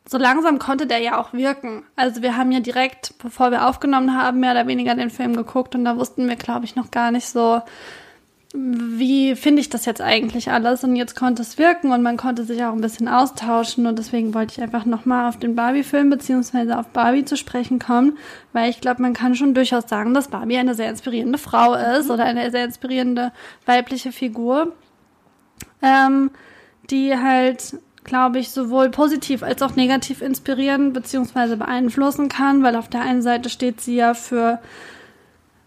[0.05, 1.83] so langsam konnte der ja auch wirken.
[1.95, 5.75] Also wir haben ja direkt, bevor wir aufgenommen haben, mehr oder weniger den Film geguckt
[5.75, 7.61] und da wussten wir, glaube ich, noch gar nicht so,
[8.51, 10.83] wie finde ich das jetzt eigentlich alles?
[10.83, 14.33] Und jetzt konnte es wirken und man konnte sich auch ein bisschen austauschen und deswegen
[14.33, 18.17] wollte ich einfach nochmal auf den Barbie-Film beziehungsweise auf Barbie zu sprechen kommen,
[18.51, 22.09] weil ich glaube, man kann schon durchaus sagen, dass Barbie eine sehr inspirierende Frau ist
[22.09, 23.31] oder eine sehr inspirierende
[23.67, 24.73] weibliche Figur,
[25.83, 26.31] ähm,
[26.89, 32.89] die halt, glaube ich, sowohl positiv als auch negativ inspirieren beziehungsweise beeinflussen kann, weil auf
[32.89, 34.59] der einen Seite steht sie ja für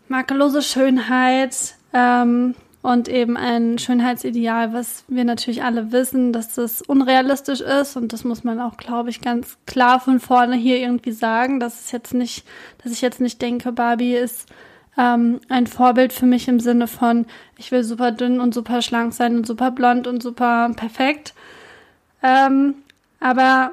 [0.09, 7.61] makellose Schönheit, ähm, und eben ein Schönheitsideal, was wir natürlich alle wissen, dass das unrealistisch
[7.61, 11.61] ist und das muss man auch, glaube ich, ganz klar von vorne hier irgendwie sagen,
[11.61, 12.45] dass es jetzt nicht,
[12.83, 14.49] dass ich jetzt nicht denke, Barbie ist
[14.99, 17.27] ähm, ein Vorbild für mich im Sinne von,
[17.57, 21.35] ich will super dünn und super schlank sein und super blond und super perfekt.
[22.23, 22.75] Ähm,
[23.21, 23.73] aber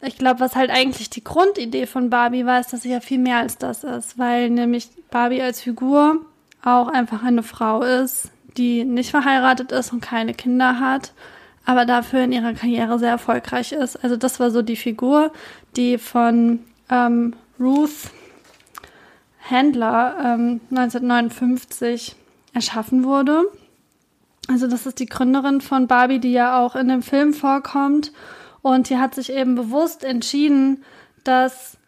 [0.00, 3.18] ich glaube, was halt eigentlich die Grundidee von Barbie war, ist, dass sie ja viel
[3.18, 6.24] mehr als das ist, weil nämlich Barbie als Figur
[6.62, 11.12] auch einfach eine Frau ist, die nicht verheiratet ist und keine Kinder hat,
[11.64, 14.02] aber dafür in ihrer Karriere sehr erfolgreich ist.
[14.02, 15.32] Also das war so die Figur,
[15.76, 18.10] die von ähm, Ruth
[19.48, 22.16] Handler ähm, 1959
[22.52, 23.44] erschaffen wurde.
[24.48, 28.12] Also das ist die Gründerin von Barbie, die ja auch in dem Film vorkommt.
[28.62, 30.84] Und die hat sich eben bewusst entschieden,
[31.24, 31.78] dass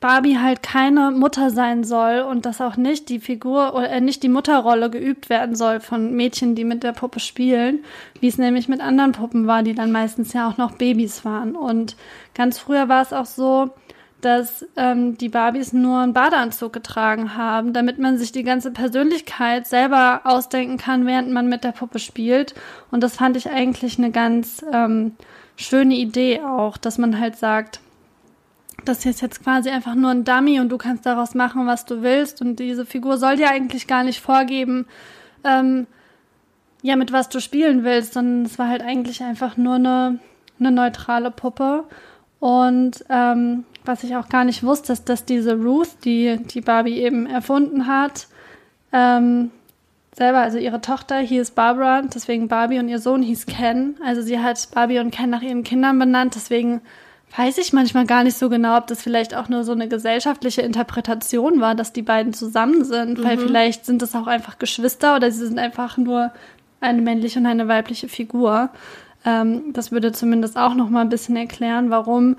[0.00, 4.22] Barbie halt keine Mutter sein soll und dass auch nicht die Figur oder äh, nicht
[4.22, 7.84] die Mutterrolle geübt werden soll von Mädchen, die mit der Puppe spielen,
[8.20, 11.56] wie es nämlich mit anderen Puppen war, die dann meistens ja auch noch Babys waren.
[11.56, 11.96] Und
[12.34, 13.70] ganz früher war es auch so,
[14.20, 19.66] dass ähm, die Barbies nur einen Badeanzug getragen haben, damit man sich die ganze Persönlichkeit
[19.66, 22.54] selber ausdenken kann, während man mit der Puppe spielt.
[22.90, 25.12] Und das fand ich eigentlich eine ganz ähm,
[25.56, 27.80] schöne Idee auch, dass man halt sagt,
[28.84, 32.02] das ist jetzt quasi einfach nur ein Dummy und du kannst daraus machen, was du
[32.02, 32.40] willst.
[32.40, 34.86] Und diese Figur soll dir eigentlich gar nicht vorgeben,
[35.44, 35.86] ähm,
[36.82, 40.18] ja, mit was du spielen willst, sondern es war halt eigentlich einfach nur eine,
[40.60, 41.84] eine neutrale Puppe.
[42.40, 46.98] Und ähm, was ich auch gar nicht wusste, ist, dass diese Ruth, die die Barbie
[46.98, 48.28] eben erfunden hat,
[48.92, 49.50] ähm,
[50.14, 53.96] selber, also ihre Tochter hieß Barbara, deswegen Barbie und ihr Sohn hieß Ken.
[54.04, 56.82] Also sie hat Barbie und Ken nach ihren Kindern benannt, deswegen
[57.36, 60.62] weiß ich manchmal gar nicht so genau, ob das vielleicht auch nur so eine gesellschaftliche
[60.62, 63.24] Interpretation war, dass die beiden zusammen sind, mhm.
[63.24, 66.30] weil vielleicht sind das auch einfach Geschwister oder sie sind einfach nur
[66.80, 68.70] eine männliche und eine weibliche Figur.
[69.24, 72.36] Ähm, das würde zumindest auch noch mal ein bisschen erklären, warum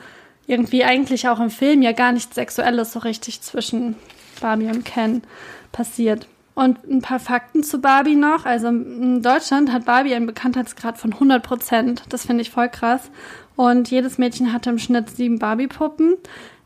[0.48, 3.96] irgendwie eigentlich auch im Film ja gar nichts Sexuelles so richtig zwischen
[4.40, 5.24] Barbie und Ken
[5.72, 6.28] passiert.
[6.54, 8.46] Und ein paar Fakten zu Barbie noch.
[8.46, 12.04] Also in Deutschland hat Barbie einen Bekanntheitsgrad von 100 Prozent.
[12.08, 13.10] Das finde ich voll krass.
[13.56, 16.16] Und jedes Mädchen hatte im Schnitt sieben Barbie-Puppen.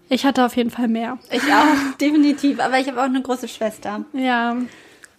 [0.10, 1.20] Ich hatte auf jeden Fall mehr.
[1.32, 2.60] Ich auch, definitiv.
[2.60, 4.06] Aber ich habe auch eine große Schwester.
[4.14, 4.56] Ja.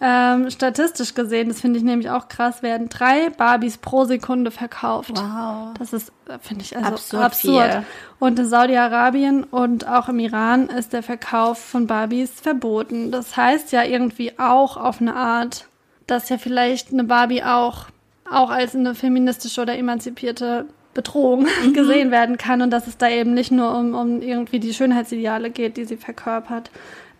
[0.03, 5.11] Ähm, statistisch gesehen, das finde ich nämlich auch krass, werden drei Barbies pro Sekunde verkauft.
[5.13, 5.75] Wow.
[5.77, 6.11] Das ist,
[6.41, 7.23] finde ich, also absurd.
[7.23, 7.83] absurd.
[8.17, 13.11] Und in Saudi-Arabien und auch im Iran ist der Verkauf von Barbies verboten.
[13.11, 15.67] Das heißt ja irgendwie auch auf eine Art,
[16.07, 17.85] dass ja vielleicht eine Barbie auch,
[18.27, 21.73] auch als eine feministische oder emanzipierte Bedrohung mhm.
[21.73, 25.49] gesehen werden kann und dass es da eben nicht nur um, um irgendwie die Schönheitsideale
[25.49, 26.69] geht, die sie verkörpert.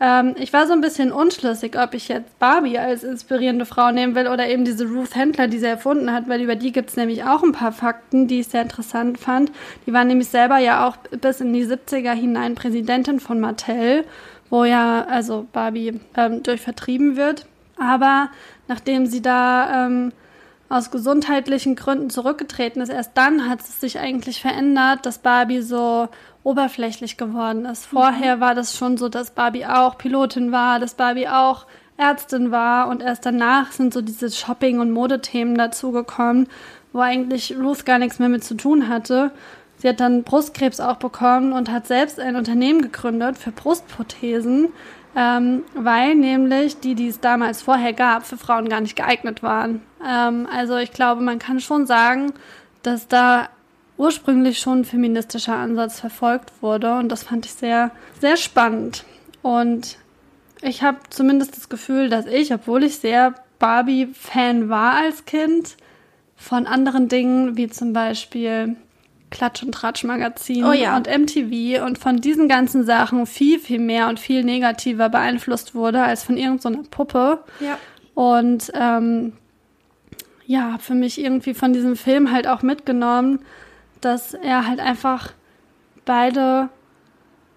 [0.02, 4.16] Ähm, ich war so ein bisschen unschlüssig, ob ich jetzt Barbie als inspirierende Frau nehmen
[4.16, 6.98] will oder eben diese Ruth Handler, die sie erfunden hat, weil über die gibt es
[6.98, 9.52] nämlich auch ein paar Fakten, die ich sehr interessant fand.
[9.86, 14.04] Die war nämlich selber ja auch bis in die 70er hinein Präsidentin von Mattel,
[14.50, 17.46] wo ja also Barbie ähm, durch vertrieben wird.
[17.78, 18.30] Aber
[18.68, 20.14] nachdem sie da ähm,
[20.72, 26.08] aus gesundheitlichen Gründen zurückgetreten ist, erst dann hat es sich eigentlich verändert, dass Barbie so
[26.44, 27.86] oberflächlich geworden ist.
[27.86, 31.66] Vorher war das schon so, dass Barbie auch Pilotin war, dass Barbie auch
[31.98, 36.48] Ärztin war und erst danach sind so diese Shopping- und Modethemen dazugekommen,
[36.94, 39.32] wo eigentlich Ruth gar nichts mehr mit zu tun hatte.
[39.78, 44.70] Sie hat dann Brustkrebs auch bekommen und hat selbst ein Unternehmen gegründet für Brustprothesen,
[45.16, 49.82] ähm, weil nämlich die, die es damals vorher gab, für Frauen gar nicht geeignet waren.
[50.08, 52.34] Ähm, also ich glaube, man kann schon sagen,
[52.84, 53.50] dass da
[53.98, 59.06] ursprünglich schon ein feministischer Ansatz verfolgt wurde und das fand ich sehr, sehr spannend.
[59.42, 59.98] Und
[60.62, 65.76] ich habe zumindest das Gefühl, dass ich, obwohl ich sehr Barbie-Fan war als Kind,
[66.36, 68.76] von anderen Dingen wie zum Beispiel
[69.32, 70.96] Klatsch- und Tratsch-Magazin oh ja.
[70.96, 76.04] und MTV und von diesen ganzen Sachen viel, viel mehr und viel negativer beeinflusst wurde
[76.04, 77.40] als von irgendeiner so Puppe.
[77.60, 77.78] Ja.
[78.14, 79.34] Und ähm,
[80.46, 83.40] ja, für mich irgendwie von diesem Film halt auch mitgenommen,
[84.02, 85.34] dass er halt einfach
[86.06, 86.70] beide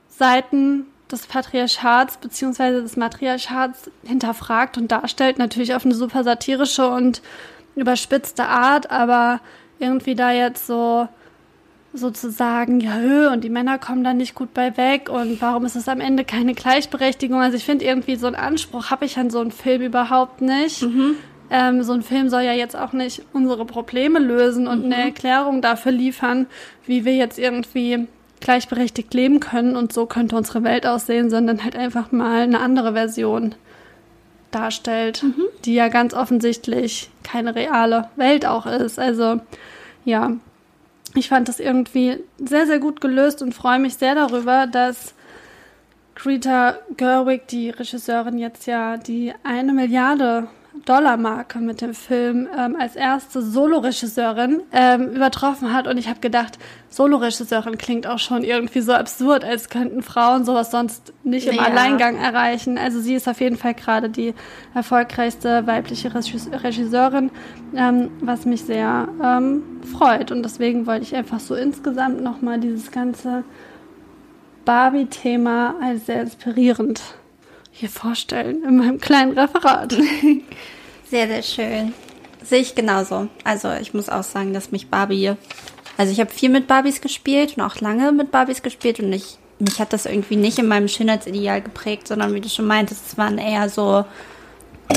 [0.08, 7.20] Seiten des Patriarchats beziehungsweise des Matriarchats hinterfragt und darstellt, natürlich auf eine super satirische und
[7.74, 9.40] überspitzte Art, aber
[9.78, 11.08] irgendwie da jetzt so
[11.94, 15.88] sozusagen, ja, und die Männer kommen da nicht gut bei weg und warum ist es
[15.88, 17.40] am Ende keine Gleichberechtigung?
[17.40, 20.82] Also ich finde irgendwie so einen Anspruch habe ich an so einen Film überhaupt nicht.
[20.82, 21.16] Mhm.
[21.50, 24.92] Ähm, so ein Film soll ja jetzt auch nicht unsere Probleme lösen und mhm.
[24.92, 26.46] eine Erklärung dafür liefern,
[26.86, 28.08] wie wir jetzt irgendwie
[28.40, 32.94] gleichberechtigt leben können und so könnte unsere Welt aussehen, sondern halt einfach mal eine andere
[32.94, 33.54] Version
[34.50, 35.24] darstellt,
[35.64, 38.98] die ja ganz offensichtlich keine reale Welt auch ist.
[38.98, 39.40] Also
[40.04, 40.32] ja,
[41.14, 45.14] ich fand das irgendwie sehr, sehr gut gelöst und freue mich sehr darüber, dass
[46.14, 50.48] Greta Gerwig, die Regisseurin, jetzt ja die eine Milliarde
[50.86, 55.86] Dollar-Marke mit dem Film ähm, als erste Solo-Regisseurin ähm, übertroffen hat.
[55.86, 56.58] Und ich habe gedacht,
[56.90, 61.62] Solo-Regisseurin klingt auch schon irgendwie so absurd, als könnten Frauen sowas sonst nicht im Ja.
[61.62, 62.76] Alleingang erreichen.
[62.76, 64.34] Also sie ist auf jeden Fall gerade die
[64.74, 67.30] erfolgreichste weibliche Regis- Regisseurin,
[67.74, 69.62] ähm, was mich sehr ähm,
[69.96, 70.30] freut.
[70.30, 73.42] Und deswegen wollte ich einfach so insgesamt nochmal dieses ganze
[74.64, 77.00] Barbie-Thema als sehr inspirierend
[77.70, 79.96] hier vorstellen in meinem kleinen Referat.
[81.14, 81.94] Sehr, sehr schön.
[82.42, 83.28] Sehe ich genauso.
[83.44, 85.34] Also ich muss auch sagen, dass mich Barbie,
[85.96, 89.38] also ich habe viel mit Barbies gespielt und auch lange mit Barbies gespielt und ich,
[89.60, 93.16] mich hat das irgendwie nicht in meinem Schönheitsideal geprägt, sondern wie du schon meintest, es
[93.16, 94.04] waren eher so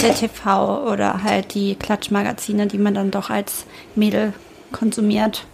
[0.02, 4.34] der TV oder halt die Klatschmagazine, die man dann doch als Mädel
[4.72, 5.46] konsumiert.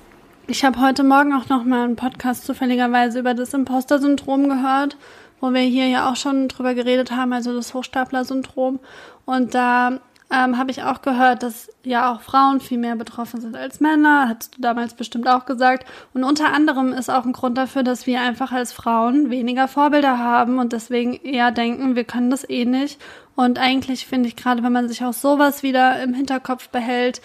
[0.48, 4.96] Ich habe heute Morgen auch noch mal einen Podcast zufälligerweise über das Imposter-Syndrom gehört,
[5.42, 8.80] wo wir hier ja auch schon drüber geredet haben, also das Hochstapler-Syndrom.
[9.26, 10.00] Und da
[10.34, 14.28] ähm, habe ich auch gehört, dass ja auch Frauen viel mehr betroffen sind als Männer.
[14.28, 15.88] Hattest du damals bestimmt auch gesagt.
[16.14, 20.18] Und unter anderem ist auch ein Grund dafür, dass wir einfach als Frauen weniger Vorbilder
[20.18, 23.00] haben und deswegen eher denken, wir können das eh nicht.
[23.36, 27.22] Und eigentlich finde ich gerade, wenn man sich auch sowas wieder im Hinterkopf behält,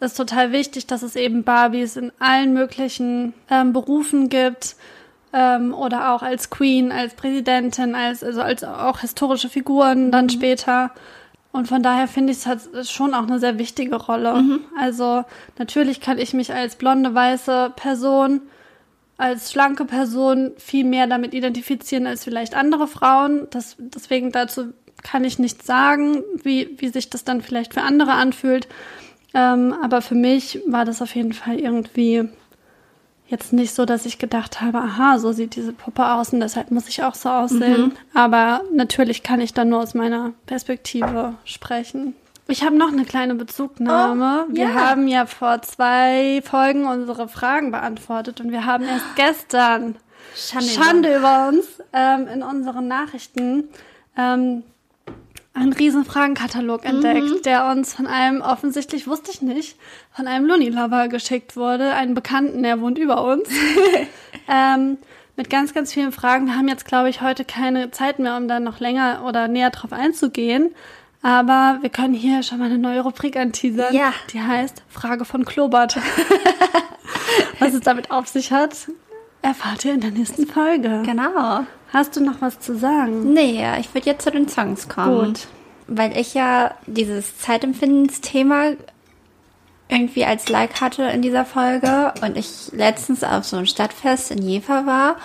[0.00, 4.76] ist total wichtig, dass es eben Barbies in allen möglichen ähm, Berufen gibt
[5.32, 10.92] ähm, oder auch als Queen, als Präsidentin, als also als auch historische Figuren dann später.
[11.52, 14.60] Und von daher finde ich es hat schon auch eine sehr wichtige Rolle.
[14.78, 15.24] Also
[15.58, 18.42] natürlich kann ich mich als blonde weiße Person
[19.18, 23.46] als schlanke Person viel mehr damit identifizieren als vielleicht andere Frauen.
[23.50, 24.72] Das, deswegen dazu
[25.02, 28.68] kann ich nichts sagen, wie, wie sich das dann vielleicht für andere anfühlt.
[29.34, 32.28] Ähm, aber für mich war das auf jeden Fall irgendwie
[33.28, 36.70] jetzt nicht so, dass ich gedacht habe, aha, so sieht diese Puppe aus und deshalb
[36.70, 37.92] muss ich auch so aussehen.
[38.14, 42.14] Aber natürlich kann ich dann nur aus meiner Perspektive sprechen.
[42.48, 44.46] Ich habe noch eine kleine Bezugnahme.
[44.48, 44.74] Oh, wir ja.
[44.74, 49.96] haben ja vor zwei Folgen unsere Fragen beantwortet und wir haben erst gestern
[50.36, 50.68] Schande.
[50.68, 53.68] Schande über uns ähm, in unseren Nachrichten
[54.16, 54.62] ähm,
[55.56, 59.78] einen riesen Fragenkatalog entdeckt, der uns von einem, offensichtlich wusste ich nicht,
[60.14, 63.48] von einem Luni-Lover geschickt wurde, einen Bekannten, der wohnt über uns,
[64.48, 64.98] ähm,
[65.36, 66.46] mit ganz, ganz vielen Fragen.
[66.46, 69.70] Wir haben jetzt, glaube ich, heute keine Zeit mehr, um da noch länger oder näher
[69.70, 70.74] drauf einzugehen.
[71.22, 73.94] Aber wir können hier schon mal eine neue Rubrik anteasern.
[73.94, 74.12] Ja.
[74.32, 75.96] Die heißt Frage von Klobert.
[77.58, 78.76] Was es damit auf sich hat,
[79.42, 81.02] erfahrt ihr in der nächsten Folge.
[81.04, 81.66] Genau.
[81.96, 83.32] Hast du noch was zu sagen?
[83.32, 85.28] Nee, ich würde jetzt zu den Songs kommen.
[85.28, 85.46] Gut.
[85.86, 88.72] Weil ich ja dieses Zeitempfindensthema
[89.88, 94.42] irgendwie als Like hatte in dieser Folge und ich letztens auf so einem Stadtfest in
[94.42, 95.16] Jever war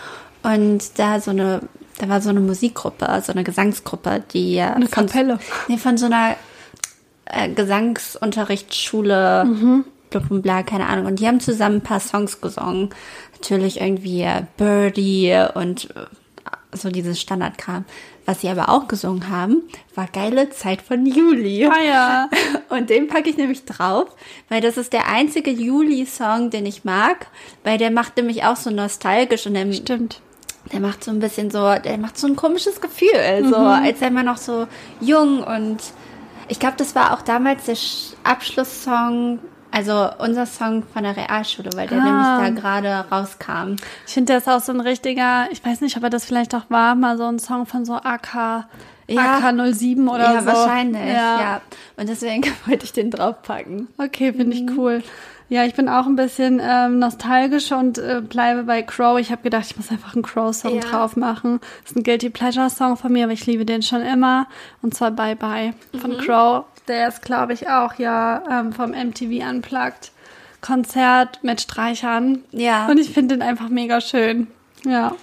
[0.44, 1.60] und da so eine,
[1.98, 5.40] da war so eine Musikgruppe, so eine Gesangsgruppe, die Eine von, Kapelle.
[5.68, 6.38] Nee, von so einer
[7.26, 9.84] äh, Gesangsunterrichtsschule, Mhm.
[10.42, 11.08] bla, keine Ahnung.
[11.08, 12.92] Und die haben zusammen ein paar Songs gesungen.
[13.34, 16.06] Natürlich irgendwie äh, Birdie und äh,
[16.74, 17.86] so dieses Standardkram.
[18.26, 19.64] Was sie aber auch gesungen haben,
[19.96, 21.66] war Geile Zeit von Juli.
[21.66, 22.30] Ah ja.
[22.70, 24.08] Und den packe ich nämlich drauf,
[24.50, 27.28] weil das ist der einzige Juli-Song, den ich mag,
[27.64, 30.22] weil der macht nämlich auch so nostalgisch und der, Stimmt.
[30.72, 34.10] der macht so ein bisschen so, der macht so ein komisches Gefühl, so als sei
[34.12, 34.68] man noch so
[35.02, 35.78] jung und
[36.48, 39.40] ich glaube, das war auch damals der Sch- Abschlusssong,
[39.72, 42.40] also unser Song von der Realschule, weil der Ah.
[42.42, 43.76] nämlich da gerade rauskam.
[44.08, 46.54] Ich finde, der ist auch so ein richtiger, ich weiß nicht, ob er das vielleicht
[46.56, 48.66] auch war, mal so ein Song von so AK,
[49.08, 49.40] Ja.
[49.40, 50.48] AK07 oder ja, so.
[50.48, 51.40] wahrscheinlich, ja.
[51.42, 51.62] Ja.
[51.98, 53.88] Und deswegen wollte ich den draufpacken.
[53.98, 55.04] Okay, finde ich cool.
[55.50, 59.20] Ja, ich bin auch ein bisschen ähm, nostalgisch und äh, bleibe bei Crow.
[59.20, 60.80] Ich habe gedacht, ich muss einfach einen Crow-Song Ja.
[60.80, 61.60] drauf machen.
[61.82, 64.48] Das ist ein Guilty Pleasure-Song von mir, aber ich liebe den schon immer.
[64.82, 66.64] Und zwar Bye Bye von Crow.
[66.88, 70.12] Der ist, glaube ich, auch ja ähm, vom MTV Unplugged
[70.62, 72.44] Konzert mit Streichern.
[72.52, 72.88] Ja.
[72.88, 74.48] Und ich finde den einfach mega schön.
[74.86, 75.16] Ja.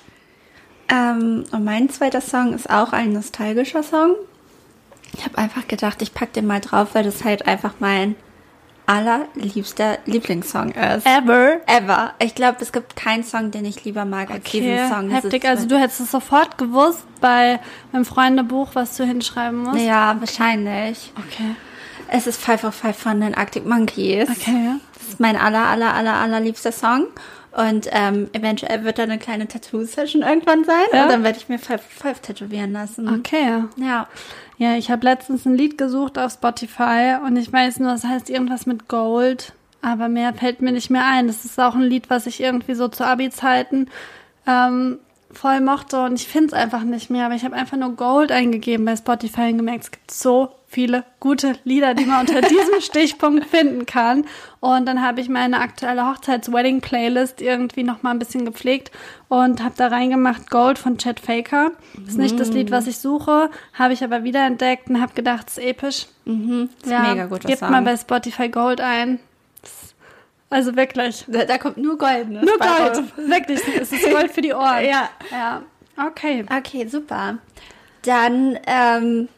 [0.91, 4.15] Ähm, und mein zweiter Song ist auch ein nostalgischer Song.
[5.17, 8.17] Ich habe einfach gedacht, ich pack den mal drauf, weil das halt einfach mein
[8.89, 11.07] allerliebster Lieblingssong ist.
[11.07, 11.61] Ever.
[11.67, 12.15] Ever.
[12.19, 15.11] Ich glaube, es gibt keinen Song, den ich lieber mag als diesen Song.
[15.11, 15.47] Das heftig.
[15.47, 17.61] Also du hättest es sofort gewusst bei
[17.93, 19.81] meinem Freundebuch, was du hinschreiben musst.
[19.81, 21.13] Ja, wahrscheinlich.
[21.17, 21.55] Okay.
[22.11, 24.31] Es ist Five of Five von den Arctic Monkeys.
[24.31, 24.77] Okay.
[24.95, 27.07] Das ist mein aller, aller, aller, allerliebster Song.
[27.53, 30.87] Und ähm, eventuell wird da eine kleine Tattoo-Session irgendwann sein.
[30.93, 31.05] Ja.
[31.05, 33.09] Und dann werde ich mir Five, Five tätowieren lassen.
[33.09, 33.65] Okay.
[33.77, 34.09] Ja.
[34.59, 38.29] Ja, ich habe letztens ein Lied gesucht auf Spotify und ich weiß nur, es heißt
[38.29, 41.29] irgendwas mit Gold, aber mehr fällt mir nicht mehr ein.
[41.29, 43.89] Das ist auch ein Lied, was ich irgendwie so zu Abi-Zeiten
[44.49, 44.99] ähm,
[45.31, 47.27] voll mochte und ich finde es einfach nicht mehr.
[47.27, 51.05] Aber ich habe einfach nur Gold eingegeben bei Spotify und gemerkt, es gibt so viele
[51.19, 54.27] gute Lieder, die man unter diesem Stichpunkt finden kann.
[54.61, 58.91] Und dann habe ich meine aktuelle Hochzeits-Wedding-Playlist irgendwie noch mal ein bisschen gepflegt
[59.29, 61.73] und habe da reingemacht Gold von Chad Faker.
[62.07, 65.59] Ist nicht das Lied, was ich suche, habe ich aber wiederentdeckt und habe gedacht, es
[65.59, 66.07] ist episch.
[66.27, 66.69] Mhm.
[66.83, 67.45] Ist Ja, mega gut.
[67.45, 69.21] Gebt mal bei Spotify Gold ein.
[70.51, 71.25] Also wirklich.
[71.29, 72.31] da, da kommt nur Gold.
[72.31, 72.41] Ne?
[72.45, 73.03] Nur Gold.
[73.17, 73.61] Wirklich.
[73.81, 74.85] Es ist Gold für die Ohren.
[74.85, 75.11] Ja.
[75.31, 75.63] Ja.
[76.07, 76.45] Okay.
[76.51, 77.39] Okay, super.
[78.03, 79.29] Dann, ähm,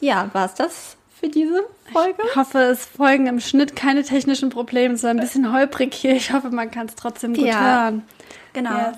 [0.00, 2.20] ja, war's das für diese Folge?
[2.28, 4.94] Ich hoffe, es folgen im Schnitt keine technischen Probleme.
[4.94, 6.16] Es war ein bisschen holprig hier.
[6.16, 7.60] Ich hoffe, man kann es trotzdem gut Ja.
[7.84, 8.02] hören.
[8.52, 8.76] Genau.
[8.76, 8.96] Yes.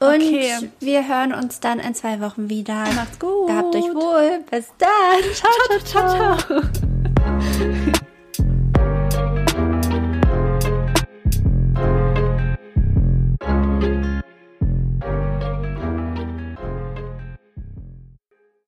[0.00, 0.70] Und Okay.
[0.80, 2.74] wir hören uns dann in zwei Wochen wieder.
[2.94, 3.46] Macht's gut.
[3.46, 4.40] Gehabt euch wohl.
[4.50, 5.22] Bis dann.
[5.32, 6.36] ciao, ciao.
[6.36, 7.92] ciao.